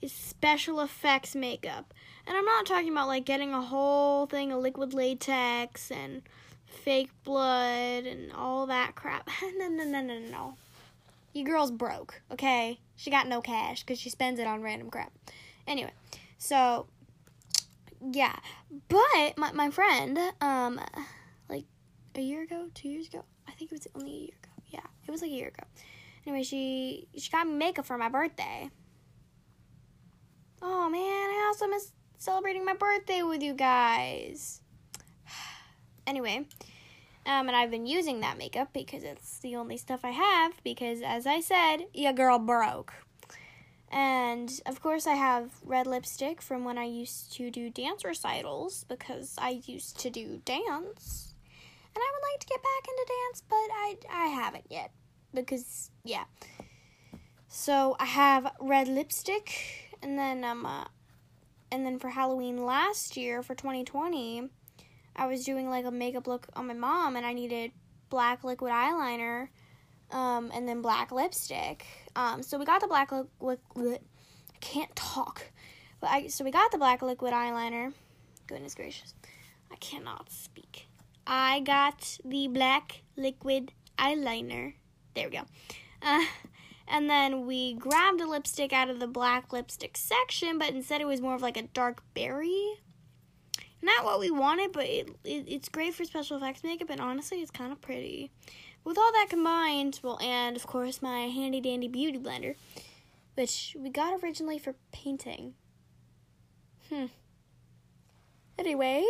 is 0.00 0.12
special 0.12 0.80
effects 0.80 1.34
makeup. 1.34 1.92
And 2.26 2.36
I'm 2.36 2.44
not 2.44 2.66
talking 2.66 2.90
about 2.90 3.08
like 3.08 3.24
getting 3.24 3.52
a 3.52 3.62
whole 3.62 4.26
thing 4.26 4.52
of 4.52 4.60
liquid 4.60 4.94
latex 4.94 5.90
and 5.90 6.22
fake 6.66 7.10
blood 7.24 8.04
and 8.04 8.32
all 8.32 8.66
that 8.66 8.94
crap. 8.94 9.28
no, 9.56 9.68
no, 9.68 9.84
no, 9.84 10.00
no, 10.00 10.18
no. 10.18 10.56
You 11.32 11.44
girl's 11.44 11.70
broke, 11.70 12.22
okay? 12.32 12.80
She 12.96 13.10
got 13.10 13.28
no 13.28 13.40
cash 13.40 13.82
because 13.82 14.00
she 14.00 14.08
spends 14.10 14.40
it 14.40 14.46
on 14.46 14.62
random 14.62 14.90
crap. 14.90 15.12
Anyway, 15.66 15.92
so 16.38 16.86
yeah, 18.12 18.36
but 18.88 19.36
my 19.36 19.52
my 19.52 19.70
friend, 19.70 20.18
um, 20.40 20.80
like 21.48 21.64
a 22.14 22.20
year 22.20 22.42
ago, 22.42 22.68
two 22.74 22.88
years 22.88 23.08
ago, 23.08 23.24
I 23.46 23.52
think 23.52 23.72
it 23.72 23.74
was 23.74 23.88
only 23.94 24.12
a 24.12 24.20
year 24.20 24.36
ago. 24.42 24.52
Yeah, 24.68 24.86
it 25.06 25.10
was 25.10 25.22
like 25.22 25.30
a 25.30 25.34
year 25.34 25.48
ago. 25.48 25.64
Anyway, 26.26 26.42
she 26.42 27.08
she 27.16 27.30
got 27.30 27.46
me 27.46 27.54
makeup 27.54 27.86
for 27.86 27.98
my 27.98 28.08
birthday. 28.08 28.70
Oh 30.62 30.88
man, 30.88 31.00
I 31.02 31.44
also 31.48 31.66
miss 31.66 31.92
celebrating 32.18 32.64
my 32.64 32.74
birthday 32.74 33.22
with 33.22 33.42
you 33.42 33.54
guys. 33.54 34.60
anyway, 36.06 36.46
Um, 37.26 37.48
and 37.48 37.56
I've 37.56 37.70
been 37.70 37.86
using 37.86 38.20
that 38.20 38.38
makeup 38.38 38.68
because 38.72 39.02
it's 39.02 39.38
the 39.40 39.56
only 39.56 39.76
stuff 39.76 40.00
I 40.04 40.10
have. 40.10 40.52
Because, 40.62 41.02
as 41.02 41.26
I 41.26 41.40
said, 41.40 41.86
your 41.92 42.12
girl 42.12 42.38
broke. 42.38 42.92
And 43.90 44.50
of 44.66 44.80
course, 44.80 45.06
I 45.06 45.14
have 45.14 45.50
red 45.64 45.86
lipstick 45.86 46.42
from 46.42 46.64
when 46.64 46.78
I 46.78 46.84
used 46.84 47.32
to 47.34 47.50
do 47.50 47.70
dance 47.70 48.04
recitals 48.04 48.84
because 48.88 49.34
I 49.38 49.62
used 49.66 49.98
to 50.00 50.10
do 50.10 50.40
dance. 50.44 51.34
And 51.94 52.02
I 52.02 52.10
would 52.12 52.32
like 52.32 52.40
to 52.40 52.46
get 52.46 52.62
back 52.62 52.88
into 52.88 53.06
dance, 53.08 53.42
but 53.48 53.56
I, 53.56 53.96
I 54.10 54.26
haven't 54.28 54.66
yet 54.70 54.90
because, 55.32 55.90
yeah. 56.04 56.24
So 57.48 57.96
I 57.98 58.04
have 58.04 58.52
red 58.60 58.86
lipstick, 58.88 59.85
and 60.02 60.18
then 60.18 60.44
um, 60.44 60.66
uh, 60.66 60.84
and 61.70 61.84
then 61.84 61.98
for 61.98 62.08
Halloween 62.08 62.64
last 62.64 63.16
year 63.16 63.42
for 63.42 63.54
2020, 63.54 64.48
I 65.14 65.26
was 65.26 65.44
doing 65.44 65.68
like 65.68 65.84
a 65.84 65.90
makeup 65.90 66.26
look 66.26 66.46
on 66.54 66.66
my 66.66 66.74
mom, 66.74 67.16
and 67.16 67.26
I 67.26 67.32
needed 67.32 67.72
black 68.08 68.44
liquid 68.44 68.72
eyeliner, 68.72 69.48
um, 70.10 70.50
and 70.54 70.68
then 70.68 70.82
black 70.82 71.12
lipstick. 71.12 71.86
Um, 72.14 72.42
so 72.42 72.58
we 72.58 72.64
got 72.64 72.80
the 72.80 72.86
black 72.86 73.12
liquid. 73.12 73.58
Li- 73.74 73.98
I 74.54 74.58
can't 74.60 74.94
talk, 74.96 75.50
but 76.00 76.10
I 76.10 76.26
so 76.28 76.44
we 76.44 76.50
got 76.50 76.72
the 76.72 76.78
black 76.78 77.02
liquid 77.02 77.32
eyeliner. 77.32 77.92
Goodness 78.46 78.74
gracious, 78.74 79.14
I 79.70 79.76
cannot 79.76 80.30
speak. 80.30 80.88
I 81.26 81.60
got 81.60 82.18
the 82.24 82.46
black 82.48 83.02
liquid 83.16 83.72
eyeliner. 83.98 84.74
There 85.14 85.28
we 85.28 85.36
go. 85.36 85.42
Uh, 86.02 86.22
and 86.88 87.10
then 87.10 87.46
we 87.46 87.74
grabbed 87.74 88.20
a 88.20 88.26
lipstick 88.26 88.72
out 88.72 88.90
of 88.90 89.00
the 89.00 89.06
black 89.06 89.52
lipstick 89.52 89.96
section, 89.96 90.58
but 90.58 90.70
instead 90.70 91.00
it 91.00 91.06
was 91.06 91.20
more 91.20 91.34
of 91.34 91.42
like 91.42 91.56
a 91.56 91.62
dark 91.62 92.02
berry. 92.14 92.74
Not 93.82 94.04
what 94.04 94.20
we 94.20 94.30
wanted, 94.30 94.72
but 94.72 94.86
it, 94.86 95.08
it 95.24 95.44
it's 95.46 95.68
great 95.68 95.94
for 95.94 96.04
special 96.04 96.36
effects 96.36 96.64
makeup, 96.64 96.90
and 96.90 97.00
honestly, 97.00 97.42
it's 97.42 97.50
kind 97.50 97.72
of 97.72 97.80
pretty. 97.80 98.30
With 98.84 98.98
all 98.98 99.12
that 99.12 99.26
combined, 99.28 100.00
well, 100.02 100.18
and 100.20 100.56
of 100.56 100.66
course 100.66 101.02
my 101.02 101.22
handy 101.22 101.60
dandy 101.60 101.88
beauty 101.88 102.18
blender, 102.18 102.54
which 103.34 103.76
we 103.78 103.90
got 103.90 104.22
originally 104.22 104.58
for 104.58 104.74
painting. 104.92 105.54
Hmm. 106.88 107.06
Anyway, 108.58 109.04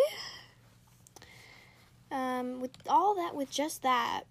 um, 2.10 2.60
with 2.60 2.72
all 2.88 3.14
that, 3.14 3.34
with 3.34 3.50
just 3.50 3.82
that, 3.82 4.24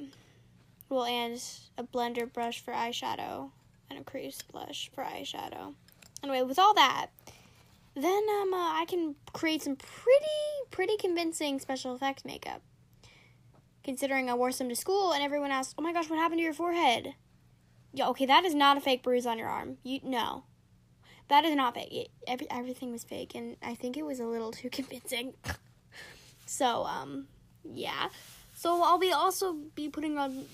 well, 0.89 1.05
and 1.05 1.41
a 1.77 1.83
blender 1.83 2.31
brush 2.31 2.59
for 2.59 2.73
eyeshadow 2.73 3.49
and 3.89 3.99
a 3.99 4.03
crease 4.03 4.41
blush 4.41 4.89
for 4.93 5.03
eyeshadow. 5.03 5.73
Anyway, 6.23 6.41
with 6.41 6.59
all 6.59 6.73
that, 6.73 7.07
then 7.95 8.23
um, 8.41 8.53
uh, 8.53 8.81
I 8.81 8.85
can 8.87 9.15
create 9.33 9.61
some 9.61 9.75
pretty, 9.75 10.25
pretty 10.71 10.97
convincing 10.97 11.59
special 11.59 11.95
effects 11.95 12.25
makeup. 12.25 12.61
Considering 13.83 14.29
I 14.29 14.33
wore 14.33 14.51
some 14.51 14.69
to 14.69 14.75
school 14.75 15.13
and 15.13 15.23
everyone 15.23 15.51
asked, 15.51 15.75
"Oh 15.77 15.81
my 15.81 15.93
gosh, 15.93 16.09
what 16.09 16.17
happened 16.17 16.39
to 16.39 16.43
your 16.43 16.53
forehead?" 16.53 17.13
Yeah, 17.93 18.09
okay, 18.09 18.25
that 18.25 18.43
is 18.43 18.55
not 18.55 18.77
a 18.77 18.81
fake 18.81 19.03
bruise 19.03 19.25
on 19.25 19.37
your 19.37 19.47
arm. 19.47 19.77
You 19.83 19.99
no, 20.03 20.43
that 21.29 21.45
is 21.45 21.55
not 21.55 21.75
fake. 21.75 21.91
It, 21.91 22.07
every, 22.27 22.47
everything 22.49 22.91
was 22.91 23.03
fake, 23.03 23.35
and 23.35 23.55
I 23.61 23.75
think 23.75 23.95
it 23.95 24.05
was 24.05 24.19
a 24.19 24.25
little 24.25 24.51
too 24.59 24.69
convincing. 24.69 25.35
so 26.45 26.83
um, 26.85 27.27
yeah. 27.63 28.09
So 28.53 28.81
I'll 28.83 28.97
be 28.97 29.11
also 29.11 29.53
be 29.75 29.89
putting 29.89 30.17
on 30.17 30.45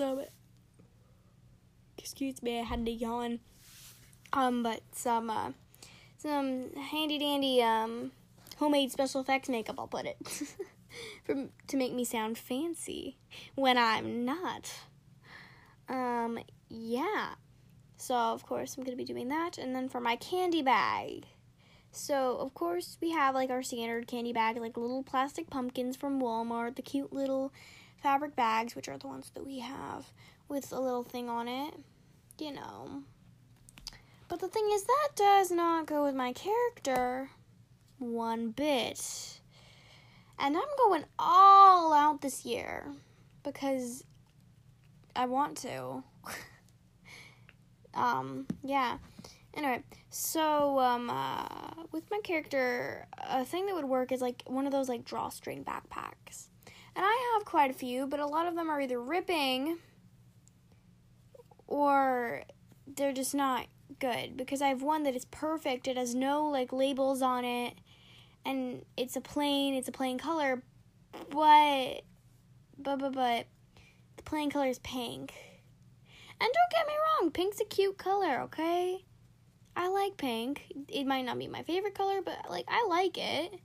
some. 0.00 0.22
Excuse 1.98 2.42
me, 2.42 2.58
I 2.58 2.62
had 2.62 2.86
to 2.86 2.90
yawn. 2.90 3.40
Um, 4.32 4.62
but 4.62 4.80
some 4.92 5.28
uh, 5.28 5.50
some 6.16 6.74
handy 6.74 7.18
dandy 7.18 7.62
um 7.62 8.12
homemade 8.58 8.90
special 8.92 9.20
effects 9.20 9.50
makeup. 9.50 9.76
I'll 9.78 9.86
put 9.86 10.06
it 10.06 10.16
for 11.24 11.34
to 11.68 11.76
make 11.76 11.92
me 11.92 12.04
sound 12.04 12.38
fancy 12.38 13.18
when 13.54 13.76
I'm 13.76 14.24
not. 14.24 14.72
Um, 15.88 16.38
yeah. 16.70 17.34
So 17.98 18.14
of 18.14 18.46
course 18.46 18.76
I'm 18.76 18.84
gonna 18.84 18.96
be 18.96 19.04
doing 19.04 19.28
that, 19.28 19.58
and 19.58 19.74
then 19.74 19.90
for 19.90 20.00
my 20.00 20.16
candy 20.16 20.62
bag. 20.62 21.26
So, 21.92 22.36
of 22.38 22.54
course, 22.54 22.96
we 23.00 23.10
have 23.10 23.34
like 23.34 23.50
our 23.50 23.64
standard 23.64 24.06
candy 24.06 24.32
bag, 24.32 24.56
like 24.58 24.76
little 24.76 25.02
plastic 25.02 25.50
pumpkins 25.50 25.96
from 25.96 26.20
Walmart, 26.20 26.76
the 26.76 26.82
cute 26.82 27.12
little 27.12 27.52
fabric 28.02 28.36
bags, 28.36 28.74
which 28.74 28.88
are 28.88 28.98
the 28.98 29.06
ones 29.06 29.30
that 29.34 29.46
we 29.46 29.60
have 29.60 30.06
with 30.48 30.72
a 30.72 30.80
little 30.80 31.04
thing 31.04 31.28
on 31.28 31.48
it, 31.48 31.74
you 32.38 32.52
know. 32.52 33.02
But 34.28 34.40
the 34.40 34.48
thing 34.48 34.68
is, 34.72 34.84
that 34.84 35.08
does 35.16 35.50
not 35.50 35.86
go 35.86 36.04
with 36.04 36.14
my 36.14 36.32
character 36.32 37.30
one 37.98 38.50
bit. 38.50 39.40
And 40.38 40.56
I'm 40.56 40.62
going 40.78 41.04
all 41.18 41.92
out 41.92 42.22
this 42.22 42.44
year 42.44 42.86
because 43.42 44.04
I 45.14 45.26
want 45.26 45.56
to. 45.58 46.02
um, 47.94 48.46
yeah. 48.64 48.98
Anyway, 49.54 49.82
so 50.10 50.78
um, 50.78 51.10
uh, 51.10 51.84
with 51.92 52.10
my 52.10 52.20
character, 52.22 53.06
a 53.28 53.44
thing 53.44 53.66
that 53.66 53.74
would 53.74 53.84
work 53.84 54.12
is 54.12 54.20
like 54.20 54.42
one 54.46 54.64
of 54.64 54.72
those 54.72 54.88
like 54.88 55.04
drawstring 55.04 55.64
backpacks, 55.64 56.49
and 57.00 57.06
I 57.06 57.32
have 57.32 57.46
quite 57.46 57.70
a 57.70 57.72
few, 57.72 58.06
but 58.06 58.20
a 58.20 58.26
lot 58.26 58.46
of 58.46 58.54
them 58.54 58.68
are 58.68 58.78
either 58.78 59.00
ripping 59.00 59.78
or 61.66 62.42
they're 62.86 63.14
just 63.14 63.34
not 63.34 63.68
good 63.98 64.36
because 64.36 64.60
I 64.60 64.68
have 64.68 64.82
one 64.82 65.04
that 65.04 65.16
is 65.16 65.24
perfect. 65.24 65.88
It 65.88 65.96
has 65.96 66.14
no 66.14 66.46
like 66.46 66.74
labels 66.74 67.22
on 67.22 67.46
it, 67.46 67.72
and 68.44 68.84
it's 68.98 69.16
a 69.16 69.22
plain, 69.22 69.72
it's 69.72 69.88
a 69.88 69.92
plain 69.92 70.18
color, 70.18 70.62
but 71.30 72.02
but 72.76 72.98
but 72.98 73.12
but 73.12 73.46
the 74.18 74.22
plain 74.22 74.50
color 74.50 74.66
is 74.66 74.78
pink. 74.80 75.32
And 76.38 76.50
don't 76.52 76.70
get 76.70 76.86
me 76.86 76.92
wrong, 77.22 77.30
pink's 77.30 77.60
a 77.60 77.64
cute 77.64 77.96
color, 77.96 78.42
okay? 78.42 79.06
I 79.74 79.88
like 79.88 80.18
pink. 80.18 80.66
It 80.86 81.06
might 81.06 81.24
not 81.24 81.38
be 81.38 81.48
my 81.48 81.62
favorite 81.62 81.94
color, 81.94 82.20
but 82.22 82.50
like 82.50 82.66
I 82.68 82.86
like 82.90 83.16
it. 83.16 83.58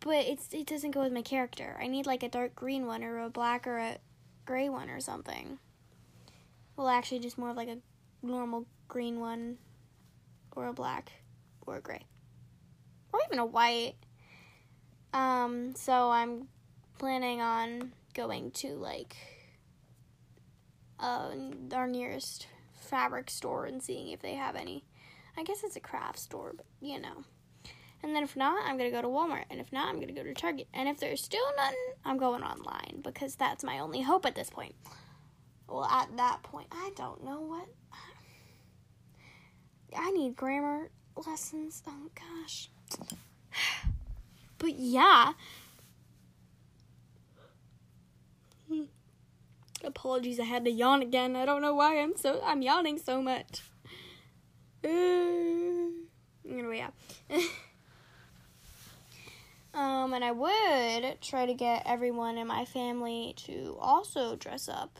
But 0.00 0.26
it's 0.26 0.48
it 0.52 0.66
doesn't 0.66 0.92
go 0.92 1.02
with 1.02 1.12
my 1.12 1.22
character. 1.22 1.78
I 1.80 1.86
need 1.86 2.06
like 2.06 2.22
a 2.22 2.28
dark 2.28 2.54
green 2.54 2.86
one 2.86 3.04
or 3.04 3.18
a 3.18 3.30
black 3.30 3.66
or 3.66 3.78
a 3.78 3.98
gray 4.46 4.68
one 4.68 4.88
or 4.88 5.00
something. 5.00 5.58
Well, 6.76 6.88
actually 6.88 7.20
just 7.20 7.38
more 7.38 7.50
of 7.50 7.56
like 7.56 7.68
a 7.68 7.78
normal 8.22 8.66
green 8.88 9.20
one 9.20 9.58
or 10.56 10.66
a 10.66 10.72
black 10.72 11.12
or 11.66 11.76
a 11.76 11.80
gray. 11.80 12.06
Or 13.12 13.20
even 13.26 13.38
a 13.38 13.44
white. 13.44 13.94
Um 15.12 15.74
so 15.74 16.10
I'm 16.10 16.48
planning 16.98 17.40
on 17.40 17.92
going 18.14 18.50
to 18.50 18.68
like 18.74 19.16
uh, 20.98 21.30
our 21.72 21.86
nearest 21.86 22.46
fabric 22.72 23.30
store 23.30 23.66
and 23.66 23.82
seeing 23.82 24.08
if 24.08 24.20
they 24.20 24.34
have 24.34 24.56
any. 24.56 24.84
I 25.36 25.44
guess 25.44 25.62
it's 25.64 25.76
a 25.76 25.80
craft 25.80 26.18
store, 26.18 26.52
but 26.56 26.66
you 26.80 27.00
know. 27.00 27.24
And 28.02 28.16
then 28.16 28.22
if 28.22 28.34
not, 28.34 28.66
I'm 28.66 28.78
gonna 28.78 28.90
go 28.90 29.02
to 29.02 29.08
Walmart. 29.08 29.44
And 29.50 29.60
if 29.60 29.72
not, 29.72 29.88
I'm 29.88 30.00
gonna 30.00 30.12
go 30.12 30.22
to 30.22 30.34
Target. 30.34 30.68
And 30.72 30.88
if 30.88 30.98
there's 30.98 31.22
still 31.22 31.44
nothing, 31.56 31.76
I'm 32.04 32.16
going 32.16 32.42
online 32.42 33.00
because 33.02 33.34
that's 33.34 33.62
my 33.62 33.78
only 33.78 34.00
hope 34.00 34.24
at 34.24 34.34
this 34.34 34.50
point. 34.50 34.74
Well, 35.68 35.84
at 35.84 36.16
that 36.16 36.42
point, 36.42 36.68
I 36.72 36.90
don't 36.96 37.22
know 37.22 37.40
what. 37.40 37.68
I 39.96 40.10
need 40.12 40.34
grammar 40.34 40.90
lessons. 41.26 41.82
Oh 41.86 42.10
gosh. 42.14 42.70
But 44.58 44.78
yeah. 44.78 45.32
Apologies, 49.84 50.40
I 50.40 50.44
had 50.44 50.64
to 50.64 50.70
yawn 50.70 51.02
again. 51.02 51.36
I 51.36 51.44
don't 51.44 51.62
know 51.62 51.74
why 51.74 52.00
I'm 52.00 52.16
so 52.16 52.40
I'm 52.44 52.62
yawning 52.62 52.98
so 52.98 53.20
much. 53.20 53.62
Uh, 54.82 54.88
anyway, 56.48 56.78
yeah. 56.78 56.90
um, 59.74 60.12
and 60.12 60.24
I 60.24 60.32
would 60.32 61.20
try 61.20 61.46
to 61.46 61.54
get 61.54 61.82
everyone 61.86 62.38
in 62.38 62.46
my 62.46 62.64
family 62.64 63.34
to 63.46 63.76
also 63.80 64.36
dress 64.36 64.68
up 64.68 64.98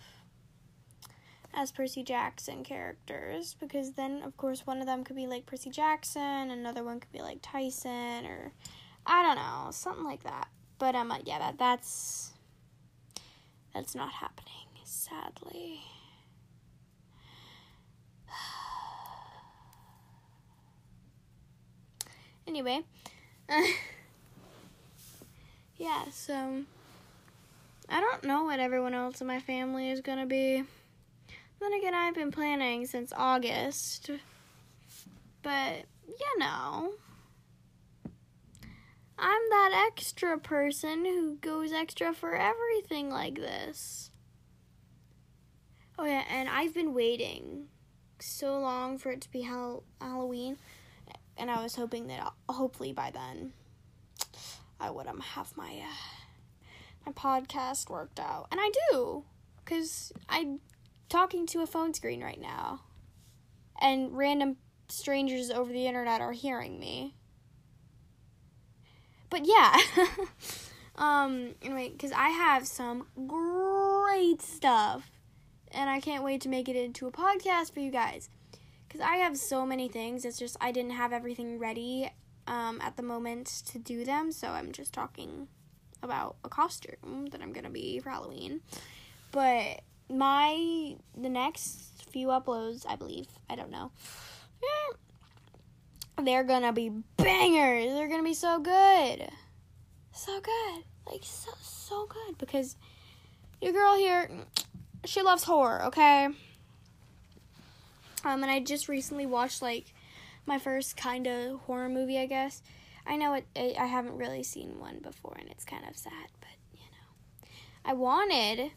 as 1.53 1.73
Percy 1.73 2.03
Jackson 2.03 2.63
characters 2.63 3.57
because 3.59 3.93
then, 3.93 4.23
of 4.23 4.37
course, 4.37 4.67
one 4.67 4.81
of 4.81 4.87
them 4.87 5.05
could 5.05 5.17
be 5.17 5.27
like 5.27 5.47
Percy 5.47 5.71
Jackson, 5.71 6.51
another 6.51 6.85
one 6.85 7.01
could 7.01 7.13
be 7.13 7.23
like 7.23 7.39
Tyson, 7.43 8.27
or 8.27 8.53
I 9.07 9.23
don't 9.23 9.37
know, 9.37 9.71
something 9.73 10.05
like 10.05 10.23
that. 10.23 10.49
But 10.79 10.95
um, 10.95 11.13
yeah, 11.25 11.39
that 11.39 11.59
that's 11.59 12.33
that's 13.75 13.95
not 13.95 14.13
happening 14.13 14.71
sadly. 14.91 15.81
anyway, 22.47 22.85
yeah, 25.81 26.05
so 26.13 26.63
I 27.89 28.01
don't 28.01 28.25
know 28.25 28.45
what 28.45 28.61
everyone 28.61 28.93
else 28.93 29.23
in 29.23 29.27
my 29.27 29.41
family 29.41 29.91
is 29.91 30.03
gonna 30.03 30.27
be. 30.27 30.63
Then 31.59 31.73
again, 31.73 31.95
I've 31.95 32.15
been 32.15 32.31
planning 32.31 32.85
since 32.85 33.15
August, 33.17 34.11
but 35.43 35.85
you 36.07 36.39
know, 36.39 36.93
I'm 39.19 39.43
that 39.51 39.87
extra 39.89 40.39
person 40.39 41.07
who 41.07 41.37
goes 41.37 41.73
extra 41.73 42.13
for 42.13 42.37
everything 42.37 43.09
like 43.09 43.37
this. 43.37 44.11
Oh 45.99 46.05
yeah, 46.05 46.25
and 46.29 46.47
I've 46.51 46.75
been 46.75 46.93
waiting 46.93 47.69
so 48.19 48.59
long 48.59 48.99
for 48.99 49.13
it 49.13 49.23
to 49.23 49.31
be 49.31 49.43
Hall- 49.43 49.85
Halloween, 49.99 50.59
and 51.39 51.51
I 51.51 51.63
was 51.63 51.75
hoping 51.75 52.09
that 52.09 52.35
hopefully 52.51 52.93
by 52.93 53.11
then 53.11 53.55
I 54.81 54.91
would 54.91 55.07
um 55.07 55.21
have 55.21 55.57
my 55.57 55.83
uh, 55.85 57.07
my 57.07 57.13
podcast 57.13 57.91
worked 57.91 58.19
out, 58.19 58.49
and 58.51 58.61
I 58.61 58.71
do, 58.91 59.25
cause 59.65 60.13
I'm 60.29 60.61
talking 61.09 61.47
to 61.49 61.61
a 61.61 61.67
phone 61.67 61.95
screen 61.95 62.23
right 62.23 62.41
now, 62.41 62.81
and 63.81 64.17
random 64.17 64.57
strangers 64.89 65.51
over 65.51 65.73
the 65.73 65.87
internet 65.87 66.21
are 66.21 66.33
hearing 66.33 66.81
me 66.81 67.15
but 69.31 69.47
yeah. 69.47 69.77
um, 70.97 71.55
anyway, 71.63 71.89
because 71.91 72.13
I 72.13 72.29
have 72.31 72.67
some 72.67 73.07
great 73.29 74.43
stuff, 74.43 75.11
and 75.73 75.89
I 75.89 76.01
can't 76.01 76.25
wait 76.25 76.41
to 76.43 76.49
make 76.49 76.69
it 76.69 76.77
into 76.77 77.07
a 77.07 77.13
podcast 77.13 77.73
for 77.73 77.81
you 77.81 77.93
guys. 77.93 78.29
Because 78.87 79.01
I 79.01 79.17
have 79.17 79.39
so 79.39 79.65
many 79.65 79.89
things. 79.89 80.25
It's 80.25 80.39
just 80.39 80.57
I 80.61 80.73
didn't 80.73 80.91
have 80.91 81.13
everything 81.13 81.61
ready 81.61 82.11
um, 82.51 82.81
at 82.83 82.97
the 82.97 83.03
moment 83.03 83.47
to 83.67 83.79
do 83.79 84.05
them, 84.05 84.33
so 84.33 84.49
I'm 84.49 84.73
just 84.73 84.93
talking 84.93 85.47
about 86.03 86.37
a 86.45 86.49
costume 86.49 87.29
that 87.31 87.41
I'm 87.41 87.53
gonna 87.53 87.71
be 87.71 88.01
for 88.01 88.11
Halloween. 88.11 88.61
But 89.31 89.83
my 90.09 90.97
the 91.17 91.29
next 91.29 92.05
few 92.11 92.29
uploads, 92.29 92.85
I 92.89 92.97
believe, 92.97 93.29
I 93.49 93.55
don't 93.55 93.71
know. 93.71 93.93
Eh, 94.63 94.95
they're 96.25 96.43
gonna 96.43 96.73
be 96.73 96.91
bangers. 97.17 97.93
They're 97.93 98.09
gonna 98.09 98.25
be 98.25 98.35
so 98.35 98.59
good. 98.59 99.31
So 100.13 100.41
good. 100.41 100.85
Like 101.07 101.23
so 101.23 101.53
so 101.63 102.07
good 102.07 102.37
because 102.37 102.75
your 103.61 103.73
girl 103.73 103.97
here 103.97 104.29
she 105.05 105.23
loves 105.23 105.45
horror, 105.45 105.85
okay? 105.85 106.25
Um 108.25 108.43
and 108.43 108.47
I 108.51 108.59
just 108.59 108.89
recently 108.89 109.27
watched 109.27 109.63
like 109.63 109.95
my 110.51 110.59
first 110.59 110.97
kind 110.97 111.27
of 111.27 111.61
horror 111.61 111.89
movie, 111.89 112.19
I 112.19 112.27
guess. 112.27 112.63
I 113.07 113.17
know 113.17 113.33
it, 113.35 113.47
it 113.57 113.79
I 113.79 113.87
haven't 113.87 114.19
really 114.19 114.43
seen 114.43 114.79
one 114.79 114.99
before 114.99 115.37
and 115.41 115.49
it's 115.49 115.65
kind 115.65 115.85
of 115.89 115.97
sad, 115.97 116.29
but 116.41 116.51
you 116.73 116.81
know. 116.91 117.49
I 117.85 117.95
wanted 117.95 118.73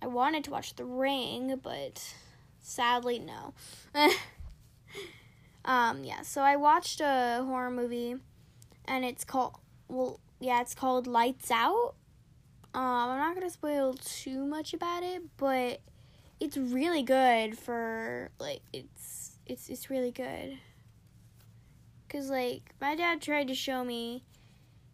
I 0.00 0.06
wanted 0.06 0.44
to 0.44 0.50
watch 0.50 0.76
The 0.76 0.84
Ring, 0.84 1.58
but 1.62 2.14
sadly 2.60 3.18
no. 3.18 3.54
Um, 5.66 6.04
yeah, 6.04 6.22
so 6.22 6.42
I 6.42 6.54
watched 6.54 7.00
a 7.00 7.42
horror 7.44 7.70
movie, 7.70 8.14
and 8.86 9.04
it's 9.04 9.24
called 9.24 9.56
well, 9.88 10.20
yeah, 10.38 10.60
it's 10.60 10.74
called 10.74 11.06
Lights 11.06 11.50
Out. 11.50 11.94
Um, 12.72 12.82
I'm 12.82 13.18
not 13.18 13.34
gonna 13.34 13.50
spoil 13.50 13.94
too 13.94 14.46
much 14.46 14.74
about 14.74 15.02
it, 15.02 15.22
but 15.36 15.80
it's 16.40 16.56
really 16.56 17.02
good 17.02 17.58
for 17.58 18.30
like 18.38 18.62
it's 18.72 19.36
it's 19.46 19.68
it's 19.68 19.90
really 19.90 20.10
good. 20.10 20.58
Cause 22.08 22.30
like 22.30 22.74
my 22.80 22.94
dad 22.94 23.20
tried 23.20 23.48
to 23.48 23.54
show 23.54 23.84
me 23.84 24.24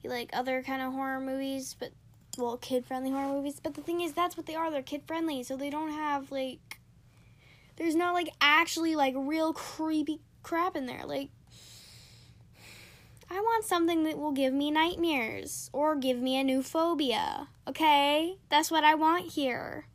like 0.04 0.30
other 0.32 0.62
kind 0.62 0.82
of 0.82 0.92
horror 0.92 1.20
movies, 1.20 1.76
but 1.78 1.92
well, 2.38 2.56
kid 2.56 2.86
friendly 2.86 3.10
horror 3.10 3.28
movies. 3.28 3.60
But 3.62 3.74
the 3.74 3.82
thing 3.82 4.00
is, 4.00 4.12
that's 4.12 4.36
what 4.36 4.46
they 4.46 4.54
are. 4.54 4.70
They're 4.70 4.82
kid 4.82 5.02
friendly, 5.06 5.42
so 5.42 5.56
they 5.56 5.70
don't 5.70 5.92
have 5.92 6.32
like 6.32 6.78
there's 7.76 7.94
not 7.94 8.14
like 8.14 8.28
actually 8.40 8.96
like 8.96 9.14
real 9.16 9.52
creepy 9.52 10.20
crap 10.42 10.76
in 10.76 10.86
there. 10.86 11.04
Like, 11.04 11.30
I 13.30 13.40
want 13.40 13.64
something 13.64 14.04
that 14.04 14.18
will 14.18 14.32
give 14.32 14.52
me 14.52 14.70
nightmares 14.70 15.70
or 15.72 15.96
give 15.96 16.18
me 16.18 16.38
a 16.38 16.44
new 16.44 16.62
phobia. 16.62 17.48
Okay? 17.66 18.36
That's 18.48 18.70
what 18.70 18.84
I 18.84 18.94
want 18.94 19.32
here. 19.32 19.86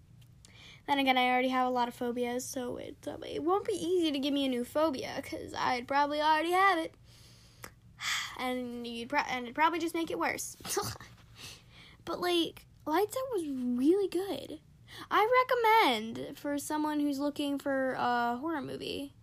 Then 0.88 1.00
again, 1.00 1.18
I 1.18 1.30
already 1.30 1.50
have 1.50 1.68
a 1.68 1.72
lot 1.72 1.88
of 1.88 1.94
phobias, 1.94 2.46
so 2.46 2.78
it, 2.78 2.96
um, 3.08 3.24
it 3.24 3.44
won't 3.44 3.66
be 3.66 3.74
easy 3.74 4.12
to 4.12 4.20
give 4.20 4.34
me 4.34 4.46
a 4.46 4.50
new 4.50 4.64
phobia 4.64 5.12
because 5.22 5.54
I'd 5.54 5.88
probably 5.88 6.22
already 6.22 6.52
have 6.52 6.78
it. 6.78 6.94
And 8.40 8.86
you'd 8.86 9.10
pro- 9.10 9.22
and 9.28 9.46
it'd 9.46 9.56
probably 9.56 9.80
just 9.80 9.96
make 9.96 10.12
it 10.12 10.20
worse. 10.20 10.56
but 12.06 12.22
like, 12.22 12.68
Lights 12.86 13.18
Out 13.18 13.34
was 13.34 13.48
really 13.50 14.08
good. 14.08 14.60
I 15.10 15.28
recommend 15.84 16.38
for 16.38 16.58
someone 16.60 17.00
who's 17.00 17.18
looking 17.18 17.58
for 17.58 17.94
a 17.94 18.38
horror 18.38 18.62
movie 18.62 19.14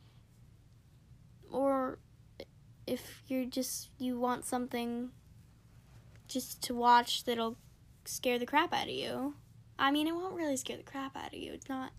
or 1.51 1.99
if 2.87 3.23
you're 3.29 3.45
just 3.45 3.89
you 3.99 4.19
want 4.19 4.45
something 4.45 5.11
just 6.29 6.63
to 6.63 6.75
watch 6.75 7.25
that'll 7.25 7.57
scare 8.05 8.39
the 8.39 8.47
crap 8.47 8.73
out 8.73 8.85
of 8.85 8.91
you. 8.91 9.35
I 9.79 9.91
mean, 9.91 10.07
it 10.07 10.15
won't 10.15 10.35
really 10.35 10.57
scare 10.57 10.77
the 10.77 10.83
crap 10.83 11.17
out 11.17 11.33
of 11.33 11.39
you. 11.39 11.53
It's 11.53 11.69
not. 11.69 11.93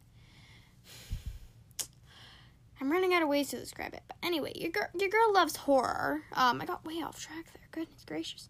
I'm 2.80 2.92
running 2.92 3.14
out 3.14 3.24
of 3.24 3.30
ways 3.30 3.50
to 3.50 3.60
describe 3.60 3.94
it. 3.94 4.04
But 4.08 4.18
anyway, 4.22 4.52
your 4.56 4.72
girl, 4.72 4.88
your 4.98 5.10
girl 5.10 5.34
loves 5.34 5.56
horror. 5.56 6.24
Um, 6.34 6.62
I 6.62 6.66
got 6.66 6.86
way 6.86 7.02
off 7.02 7.20
track 7.20 7.46
there. 7.54 7.68
Goodness 7.72 8.04
gracious. 8.06 8.50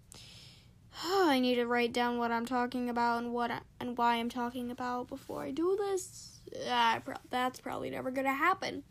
Oh, 1.04 1.28
I 1.30 1.40
need 1.40 1.56
to 1.56 1.66
write 1.66 1.94
down 1.94 2.18
what 2.18 2.32
I'm 2.32 2.46
talking 2.46 2.90
about 2.90 3.24
and 3.24 3.34
what 3.34 3.52
I, 3.52 3.60
and 3.80 3.98
why 3.98 4.16
I'm 4.16 4.30
talking 4.30 4.72
about 4.72 5.08
before 5.08 5.44
I 5.44 5.52
do 5.52 5.78
this. 5.78 6.40
Uh, 6.70 7.00
that's 7.30 7.60
probably 7.60 7.90
never 7.90 8.12
gonna 8.12 8.34
happen. 8.34 8.84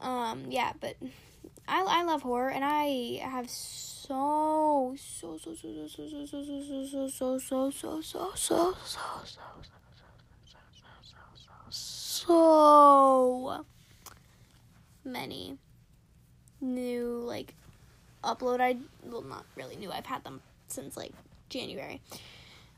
Um, 0.00 0.46
yeah, 0.50 0.72
but 0.80 0.96
I, 1.68 1.82
I 1.82 2.02
love 2.04 2.22
horror 2.22 2.50
and 2.50 2.64
I 2.64 3.20
have 3.22 3.50
so 3.50 3.95
so 4.06 4.94
so 4.96 5.36
so 5.36 5.52
so 5.52 5.52
so 5.54 5.88
so 5.88 6.08
so 6.08 6.26
so 6.26 6.44
so 6.44 7.08
so 7.08 7.08
so 7.08 7.08
so 7.08 7.70
so 7.70 7.70
so 7.70 8.00
so 8.00 8.32
so 8.36 8.74
so 8.74 8.74
so 11.70 12.04
so 12.28 13.64
many 15.04 15.58
new 16.60 17.20
like 17.26 17.54
upload 18.22 18.60
I 18.60 18.76
well 19.04 19.22
not 19.22 19.44
really 19.56 19.74
new 19.74 19.90
I've 19.90 20.06
had 20.06 20.22
them 20.22 20.40
since 20.68 20.96
like 20.96 21.12
January 21.48 22.00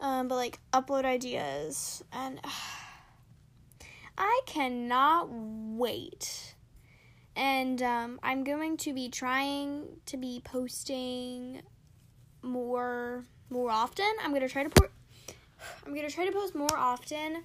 um 0.01 0.29
but 0.29 0.37
like 0.37 0.59
upload 0.73 1.05
ideas 1.05 2.03
and 2.11 2.41
I 4.17 4.41
cannot 4.47 5.29
wait 5.31 6.55
and 7.38 7.81
um, 7.83 8.18
I'm 8.20 8.42
going 8.42 8.77
to 8.79 8.92
be 8.92 9.09
trying 9.09 9.85
to 10.07 10.16
be 10.16 10.42
posting 10.44 11.62
more 12.42 13.24
more 13.48 13.70
often. 13.70 14.11
I'm 14.22 14.33
gonna 14.35 14.48
try 14.48 14.64
to. 14.64 14.88
I'm 15.87 15.94
gonna 15.94 16.11
try 16.11 16.27
to 16.27 16.33
post 16.33 16.55
more 16.55 16.77
often 16.77 17.44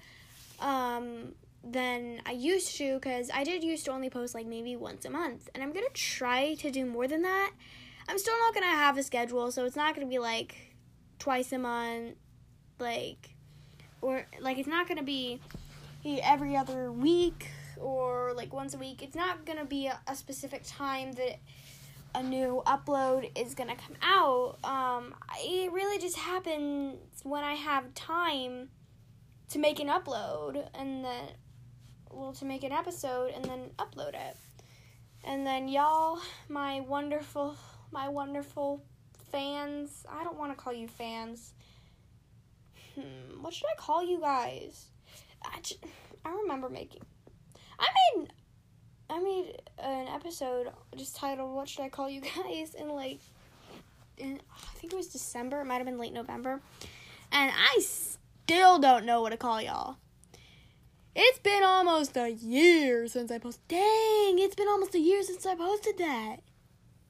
um, 0.60 1.34
than 1.62 2.20
I 2.26 2.32
used 2.32 2.76
to 2.78 2.94
because 2.94 3.30
I 3.32 3.44
did 3.44 3.62
used 3.62 3.84
to 3.86 3.92
only 3.92 4.10
post 4.10 4.34
like 4.34 4.46
maybe 4.46 4.74
once 4.74 5.04
a 5.04 5.10
month, 5.10 5.48
and 5.54 5.62
I'm 5.62 5.72
gonna 5.72 5.86
try 5.94 6.54
to 6.56 6.70
do 6.70 6.84
more 6.84 7.06
than 7.06 7.22
that. 7.22 7.52
I'm 8.08 8.18
still 8.18 8.38
not 8.40 8.52
gonna 8.52 8.66
have 8.66 8.98
a 8.98 9.02
schedule, 9.02 9.52
so 9.52 9.64
it's 9.64 9.76
not 9.76 9.94
gonna 9.94 10.08
be 10.08 10.18
like 10.18 10.74
twice 11.20 11.52
a 11.52 11.58
month, 11.58 12.16
like 12.80 13.30
or 14.02 14.26
like 14.40 14.58
it's 14.58 14.68
not 14.68 14.88
gonna 14.88 15.04
be 15.04 15.40
every 16.04 16.56
other 16.56 16.90
week 16.90 17.48
or 17.80 18.32
like 18.34 18.52
once 18.52 18.74
a 18.74 18.78
week. 18.78 19.02
It's 19.02 19.16
not 19.16 19.44
gonna 19.44 19.64
be 19.64 19.86
a, 19.86 19.98
a 20.06 20.16
specific 20.16 20.62
time 20.66 21.12
that 21.12 21.38
a 22.14 22.22
new 22.22 22.62
upload 22.66 23.30
is 23.36 23.54
gonna 23.54 23.76
come 23.76 23.96
out. 24.02 24.58
Um, 24.64 25.14
it 25.38 25.72
really 25.72 25.98
just 25.98 26.16
happens 26.16 26.98
when 27.22 27.42
I 27.42 27.54
have 27.54 27.92
time 27.94 28.68
to 29.50 29.58
make 29.58 29.80
an 29.80 29.88
upload 29.88 30.68
and 30.74 31.04
then, 31.04 31.28
well, 32.10 32.32
to 32.32 32.44
make 32.44 32.64
an 32.64 32.72
episode 32.72 33.32
and 33.34 33.44
then 33.44 33.70
upload 33.78 34.14
it. 34.14 34.36
And 35.24 35.46
then 35.46 35.68
y'all, 35.68 36.20
my 36.48 36.80
wonderful, 36.80 37.56
my 37.90 38.08
wonderful 38.08 38.82
fans. 39.32 40.04
I 40.08 40.22
don't 40.22 40.38
want 40.38 40.52
to 40.52 40.56
call 40.56 40.72
you 40.72 40.86
fans. 40.86 41.54
Hmm, 42.94 43.42
what 43.42 43.52
should 43.52 43.66
I 43.66 43.76
call 43.76 44.04
you 44.04 44.20
guys? 44.20 44.86
I, 45.44 45.60
just, 45.60 45.84
I 46.24 46.30
remember 46.30 46.68
making 46.68 47.02
I 47.78 47.88
made 48.16 48.28
I 49.10 49.18
made 49.20 49.60
an 49.78 50.08
episode 50.08 50.68
just 50.96 51.16
titled 51.16 51.54
"What 51.54 51.68
Should 51.68 51.82
I 51.82 51.88
Call 51.88 52.08
You 52.08 52.20
Guys?" 52.20 52.74
in 52.78 52.88
like, 52.88 53.20
in, 54.16 54.40
I 54.52 54.78
think 54.78 54.92
it 54.92 54.96
was 54.96 55.08
December. 55.08 55.60
It 55.60 55.64
might 55.66 55.76
have 55.76 55.86
been 55.86 55.98
late 55.98 56.12
November, 56.12 56.60
and 57.30 57.52
I 57.54 57.80
still 57.80 58.78
don't 58.78 59.04
know 59.04 59.20
what 59.20 59.30
to 59.30 59.36
call 59.36 59.60
y'all. 59.60 59.96
It's 61.16 61.38
been 61.38 61.62
almost 61.62 62.16
a 62.16 62.32
year 62.32 63.06
since 63.06 63.30
I 63.30 63.38
posted. 63.38 63.68
Dang, 63.68 64.38
it's 64.38 64.56
been 64.56 64.68
almost 64.68 64.94
a 64.94 65.00
year 65.00 65.22
since 65.22 65.46
I 65.46 65.54
posted 65.54 65.98
that. 65.98 66.38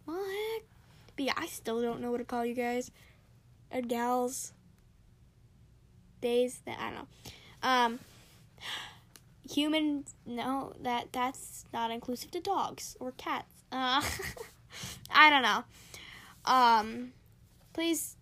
What 0.05 0.17
heck? 0.17 0.63
But 1.17 1.25
yeah, 1.27 1.33
I 1.37 1.47
still 1.47 1.81
don't 1.81 2.01
know 2.01 2.11
what 2.11 2.19
to 2.19 2.25
call 2.25 2.45
you 2.45 2.55
guys, 2.55 2.91
or 3.71 3.81
gals. 3.81 4.53
Days 6.21 6.61
that 6.67 6.79
I 6.79 6.91
don't 6.91 6.95
know. 6.95 7.07
Um 7.63 7.99
humans 9.51 10.15
no 10.27 10.73
that 10.81 11.13
that's 11.13 11.65
not 11.73 11.91
inclusive 11.91 12.31
to 12.31 12.41
dogs 12.41 12.97
or 13.01 13.13
cats 13.13 13.53
uh, 13.73 14.03
i 15.11 15.29
don't 15.29 15.43
know 15.43 15.65
um 16.47 17.13
please 17.73 18.17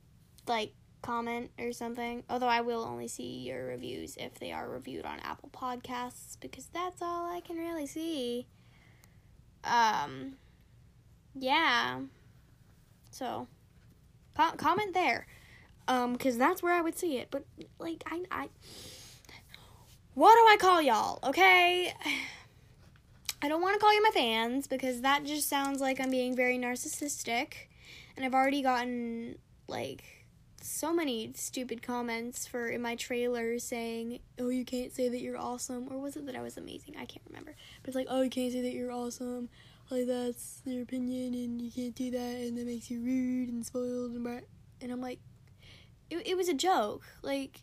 like 0.47 0.73
comment 1.03 1.51
or 1.59 1.73
something. 1.73 2.23
Although 2.31 2.47
I 2.47 2.61
will 2.63 2.85
only 2.85 3.09
see 3.09 3.41
your 3.41 3.67
reviews 3.67 4.17
if 4.17 4.39
they 4.39 4.53
are 4.53 4.69
reviewed 4.69 5.05
on 5.05 5.19
Apple 5.21 5.51
Podcasts 5.53 6.39
because 6.41 6.67
that's 6.73 7.03
all 7.03 7.31
I 7.31 7.41
can 7.41 7.57
really 7.57 7.87
see. 7.87 8.47
Um 9.65 10.35
yeah. 11.35 12.01
So 13.11 13.49
com- 14.37 14.57
comment 14.57 14.95
there. 14.95 15.27
Um 15.89 16.17
cuz 16.17 16.39
that's 16.39 16.63
where 16.63 16.73
I 16.73 16.81
would 16.81 16.97
see 16.97 17.19
it. 17.19 17.29
But 17.31 17.45
like 17.79 18.05
I 18.07 18.23
I 18.31 18.49
what 20.15 20.35
do 20.35 20.53
I 20.53 20.57
call 20.59 20.83
y'all? 20.83 21.19
Okay? 21.25 21.93
I 23.43 23.49
don't 23.49 23.61
want 23.61 23.75
to 23.75 23.81
call 23.81 23.93
you 23.93 24.03
my 24.03 24.11
fans 24.11 24.69
because 24.69 25.01
that 25.01 25.25
just 25.25 25.49
sounds 25.49 25.81
like 25.81 26.01
I'm 26.01 26.11
being 26.11 26.37
very 26.37 26.59
narcissistic. 26.59 27.55
And 28.17 28.25
I've 28.25 28.35
already 28.35 28.63
gotten 28.63 29.37
like 29.67 30.05
so 30.61 30.93
many 30.93 31.33
stupid 31.35 31.83
comments 31.83 32.47
for 32.47 32.69
in 32.69 32.81
my 32.81 32.95
trailer 32.95 33.59
saying, 33.59 34.21
"Oh, 34.39 34.49
you 34.49 34.65
can't 34.65 34.93
say 34.93 35.09
that 35.09 35.21
you're 35.21 35.39
awesome," 35.39 35.89
or 35.91 35.99
was 35.99 36.17
it 36.17 36.27
that 36.27 36.37
I 36.37 36.43
was 36.43 36.57
amazing? 36.57 36.95
I 36.97 37.05
can't 37.05 37.27
remember. 37.27 37.57
But 37.83 37.89
it's 37.89 37.97
like, 37.97 38.07
"Oh, 38.09 38.23
you 38.23 38.31
can't 38.31 38.53
say 38.53 38.61
that 38.61 38.73
you're 38.73 38.93
awesome." 38.93 39.49
Like 39.91 40.07
that's 40.07 40.63
your 40.65 40.83
opinion, 40.83 41.35
and 41.35 41.61
you 41.61 41.71
can't 41.71 41.95
do 41.95 42.11
that, 42.13 42.37
and 42.37 42.57
that 42.59 42.67
makes 42.67 42.91
you 42.91 43.01
rude 43.01 43.49
and 43.49 43.67
spoiled 43.67 44.13
and. 44.13 44.45
And 44.81 44.93
I'm 44.93 45.01
like, 45.01 45.19
it 46.11 46.27
it 46.27 46.37
was 46.37 46.49
a 46.49 46.55
joke. 46.55 47.03
Like, 47.23 47.63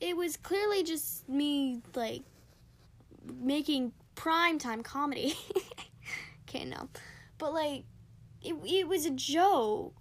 it 0.00 0.16
was 0.16 0.36
clearly 0.36 0.82
just 0.82 1.28
me 1.28 1.82
like 1.94 2.22
making 3.40 3.92
prime 4.14 4.58
time 4.58 4.82
comedy. 4.82 5.34
okay, 6.48 6.64
no, 6.64 6.88
but 7.38 7.52
like, 7.52 7.84
it 8.42 8.54
it 8.64 8.88
was 8.88 9.06
a 9.06 9.10
joke 9.10 9.94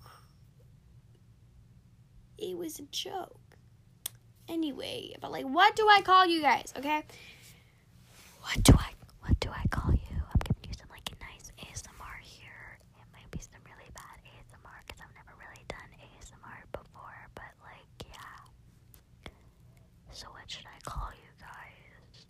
it 2.38 2.58
was 2.58 2.80
a 2.80 2.84
joke. 2.84 3.40
Anyway, 4.48 5.16
but 5.20 5.32
like, 5.32 5.46
what 5.46 5.76
do 5.76 5.88
I 5.90 6.02
call 6.02 6.26
you 6.26 6.42
guys? 6.42 6.74
Okay. 6.78 7.04
What 8.42 8.64
do 8.64 8.74
I 8.78 8.92
what 9.20 9.40
do 9.40 9.50
I 9.50 9.66
call 9.70 9.92
you? 9.92 10.16
I'm 10.16 10.40
giving 10.46 10.64
you 10.64 10.74
some 10.78 10.88
like 10.90 11.10
nice 11.20 11.52
ASMR 11.60 12.18
here. 12.22 12.80
It 12.96 13.08
might 13.12 13.30
be 13.32 13.40
some 13.40 13.60
really 13.66 13.90
bad 13.94 14.18
ASMR 14.24 14.78
because 14.88 15.02
I've 15.04 15.14
never 15.16 15.36
really 15.36 15.66
done 15.68 15.90
ASMR 16.00 16.64
before, 16.72 17.28
but 17.36 17.52
like 17.60 18.08
yeah. 18.08 19.32
So 20.18 20.26
what 20.32 20.50
should 20.50 20.66
I 20.66 20.80
call 20.84 21.10
you 21.14 21.30
guys? 21.40 22.26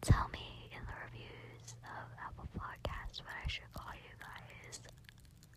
Tell 0.00 0.28
me 0.32 0.68
in 0.72 0.82
the 0.84 0.92
reviews 1.06 1.74
of 1.84 2.10
Apple 2.20 2.48
Podcasts 2.58 3.20
what 3.20 3.30
I 3.44 3.46
should 3.46 3.72
call 3.72 3.92
you 3.94 4.16
guys. 4.18 4.80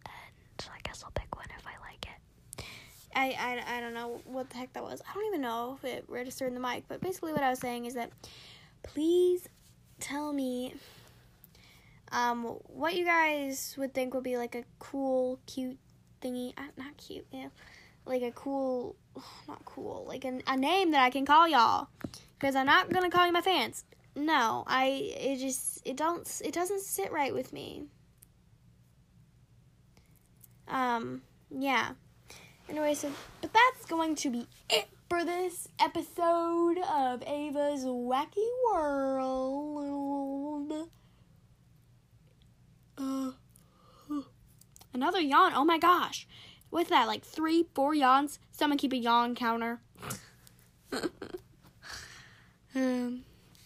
And 0.06 0.70
I 0.72 0.80
guess 0.84 1.04
I'll 1.04 1.10
pick 1.10 1.36
one 1.36 1.48
if 1.58 1.66
I 1.66 1.72
like 1.90 2.06
it. 2.06 2.66
I, 3.16 3.64
I, 3.66 3.78
I 3.78 3.82
don't 3.82 3.96
know 3.96 4.22
what 4.26 4.52
the 4.52 4.58
heck 4.58 4.74
that 4.74 4.84
was. 4.84 5.02
I 5.10 5.16
don't 5.16 5.26
even 5.26 5.42
know 5.42 5.80
if 5.82 5.90
it 5.90 6.06
registered 6.08 6.50
in 6.50 6.54
the 6.54 6.60
mic, 6.60 6.84
but 6.88 7.02
basically 7.02 7.34
what 7.34 7.42
I 7.42 7.50
was 7.50 7.58
saying 7.58 7.86
is 7.86 7.96
that 7.96 8.12
please 8.84 9.50
tell 10.00 10.34
me 10.34 10.76
um, 12.12 12.44
what 12.68 12.94
you 12.94 13.06
guys 13.06 13.74
would 13.80 13.96
think 13.96 14.14
would 14.14 14.24
be 14.24 14.38
like 14.38 14.54
a 14.54 14.66
cool, 14.78 15.40
cute 15.48 15.80
thingy. 16.22 16.54
Uh, 16.56 16.68
not 16.78 16.96
cute, 16.98 17.26
yeah. 17.32 17.48
Like 18.06 18.22
a 18.22 18.32
cool, 18.32 18.96
not 19.48 19.64
cool, 19.66 20.06
like 20.08 20.26
a, 20.26 20.40
a 20.48 20.58
name 20.58 20.92
that 20.92 21.04
I 21.04 21.10
can 21.10 21.26
call 21.26 21.48
y'all. 21.48 21.88
Because 22.40 22.56
I'm 22.56 22.66
not 22.66 22.90
to 22.90 23.10
call 23.10 23.26
you 23.26 23.32
my 23.32 23.42
fans. 23.42 23.86
No, 24.16 24.64
I, 24.68 25.12
it 25.20 25.38
just, 25.38 25.82
it 25.86 25.98
don't, 25.98 26.30
it 26.44 26.54
doesn't 26.54 26.82
sit 26.82 27.12
right 27.12 27.34
with 27.34 27.54
me. 27.54 27.86
Um, 30.68 31.22
yeah. 31.50 31.92
Anyway, 32.70 32.94
so 32.94 33.12
but 33.42 33.52
that's 33.54 33.86
going 33.86 34.16
to 34.16 34.30
be 34.30 34.48
it 34.70 34.88
for 35.10 35.26
this 35.26 35.68
episode 35.80 36.78
of 36.80 37.22
Ava's 37.24 37.86
Wacky 37.86 38.48
World. 38.72 40.90
Uh, 42.98 43.32
another 44.94 45.20
yawn. 45.20 45.54
Oh 45.56 45.66
my 45.66 45.78
gosh. 45.78 46.28
With 46.74 46.90
that, 46.90 47.06
like 47.06 47.24
three, 47.24 47.68
four 47.76 47.94
yawns. 47.94 48.40
Someone 48.52 48.80
keep 48.80 48.94
a 48.94 48.98
yawn 48.98 49.36
counter. 49.36 49.80
um, 52.76 53.24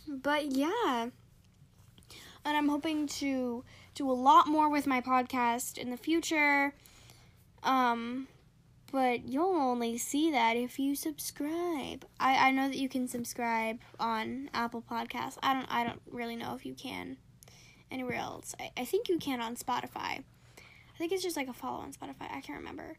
but 0.09 0.51
yeah. 0.51 1.07
And 2.43 2.57
I'm 2.57 2.67
hoping 2.67 3.07
to 3.07 3.63
do 3.95 4.11
a 4.11 4.11
lot 4.11 4.49
more 4.49 4.69
with 4.69 4.85
my 4.85 4.99
podcast 4.99 5.77
in 5.77 5.89
the 5.89 5.95
future. 5.95 6.73
Um, 7.63 8.27
but 8.91 9.25
you'll 9.25 9.55
only 9.55 9.97
see 9.97 10.29
that 10.31 10.57
if 10.57 10.77
you 10.77 10.93
subscribe. 10.93 12.05
I, 12.19 12.49
I 12.49 12.51
know 12.51 12.67
that 12.67 12.77
you 12.77 12.89
can 12.89 13.07
subscribe 13.07 13.79
on 14.01 14.49
Apple 14.53 14.81
Podcasts. 14.81 15.37
I 15.41 15.53
don't 15.53 15.71
I 15.71 15.85
don't 15.85 16.01
really 16.11 16.35
know 16.35 16.55
if 16.55 16.65
you 16.65 16.73
can 16.73 17.15
anywhere 17.89 18.15
else. 18.15 18.53
I, 18.59 18.71
I 18.75 18.83
think 18.83 19.07
you 19.07 19.17
can 19.17 19.39
on 19.39 19.55
Spotify. 19.55 20.25
I 20.97 20.99
think 20.99 21.11
it's 21.11 21.21
just 21.21 21.37
like 21.37 21.47
a 21.47 21.53
follow 21.53 21.77
on 21.77 21.93
Spotify. 21.93 22.23
I 22.33 22.41
can't 22.41 22.59
remember. 22.59 22.97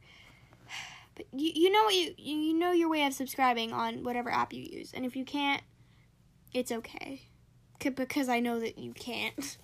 But 1.17 1.27
you 1.33 1.51
you 1.53 1.73
know 1.73 1.83
what 1.83 1.97
you 1.97 2.15
you 2.17 2.55
know 2.55 2.71
your 2.71 2.89
way 2.89 3.05
of 3.05 3.13
subscribing 3.13 3.73
on 3.73 4.05
whatever 4.05 4.31
app 4.31 4.53
you 4.53 4.63
use. 4.63 4.93
And 4.95 5.05
if 5.05 5.17
you 5.17 5.25
can't, 5.25 5.63
it's 6.55 6.71
okay. 6.71 7.23
Because 7.81 8.29
I 8.29 8.39
know 8.39 8.61
that 8.61 8.79
you 8.79 8.93
can't. 8.93 9.59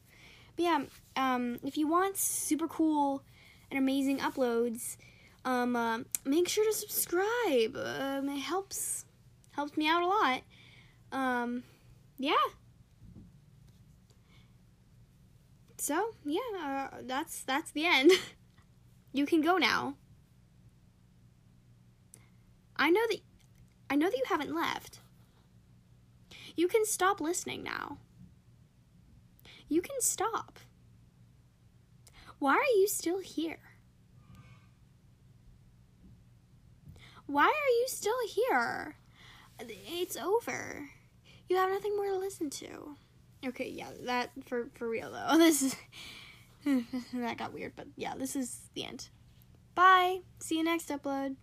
But 0.57 0.63
yeah, 0.65 0.83
um 1.15 1.61
if 1.63 1.77
you 1.77 1.87
want 1.87 2.17
super 2.17 2.67
cool 2.67 3.23
and 3.71 3.79
amazing 3.79 4.19
uploads, 4.19 4.97
um, 5.45 5.77
uh, 5.77 5.99
make 6.25 6.49
sure 6.49 6.65
to 6.65 6.73
subscribe. 6.73 7.77
Um, 7.77 8.29
it 8.31 8.41
helps 8.41 9.05
helps 9.53 9.77
me 9.77 9.87
out 9.87 10.03
a 10.03 10.07
lot. 10.07 10.41
Um, 11.13 11.63
yeah. 12.19 12.35
So 15.85 16.15
yeah, 16.25 16.89
uh, 16.95 16.97
that's 17.03 17.43
that's 17.43 17.71
the 17.71 17.85
end. 17.85 18.11
you 19.13 19.27
can 19.27 19.43
go 19.43 19.59
now. 19.59 19.97
I 22.75 22.89
know 22.89 23.03
that 23.11 23.19
I 23.91 23.97
know 23.97 24.07
that 24.07 24.17
you 24.17 24.25
haven't 24.27 24.55
left. 24.55 25.01
You 26.57 26.69
can 26.69 26.87
stop 26.87 27.21
listening 27.21 27.63
now. 27.63 27.99
You 29.69 29.83
can 29.83 30.01
stop. 30.01 30.59
Why 32.39 32.55
are 32.55 32.79
you 32.79 32.89
still 32.89 33.19
here? 33.19 33.61
Why 37.27 37.45
are 37.45 37.75
you 37.81 37.85
still 37.89 38.27
here? 38.27 38.97
It's 39.61 40.17
over. 40.17 40.89
You 41.47 41.59
have 41.59 41.69
nothing 41.69 41.95
more 41.95 42.07
to 42.07 42.17
listen 42.17 42.49
to. 42.49 42.97
Okay, 43.47 43.69
yeah, 43.69 43.89
that 44.03 44.31
for 44.47 44.69
for 44.75 44.89
real 44.89 45.13
though. 45.13 45.39
This 45.39 45.63
is 45.63 45.77
that 47.13 47.37
got 47.37 47.53
weird, 47.53 47.73
but 47.77 47.87
yeah, 47.97 48.15
this 48.17 48.37
is 48.37 48.71
the 48.75 48.85
end. 48.85 49.09
Bye. 49.75 50.21
See 50.41 50.57
you 50.57 50.65
next 50.65 50.89
upload. 50.89 51.37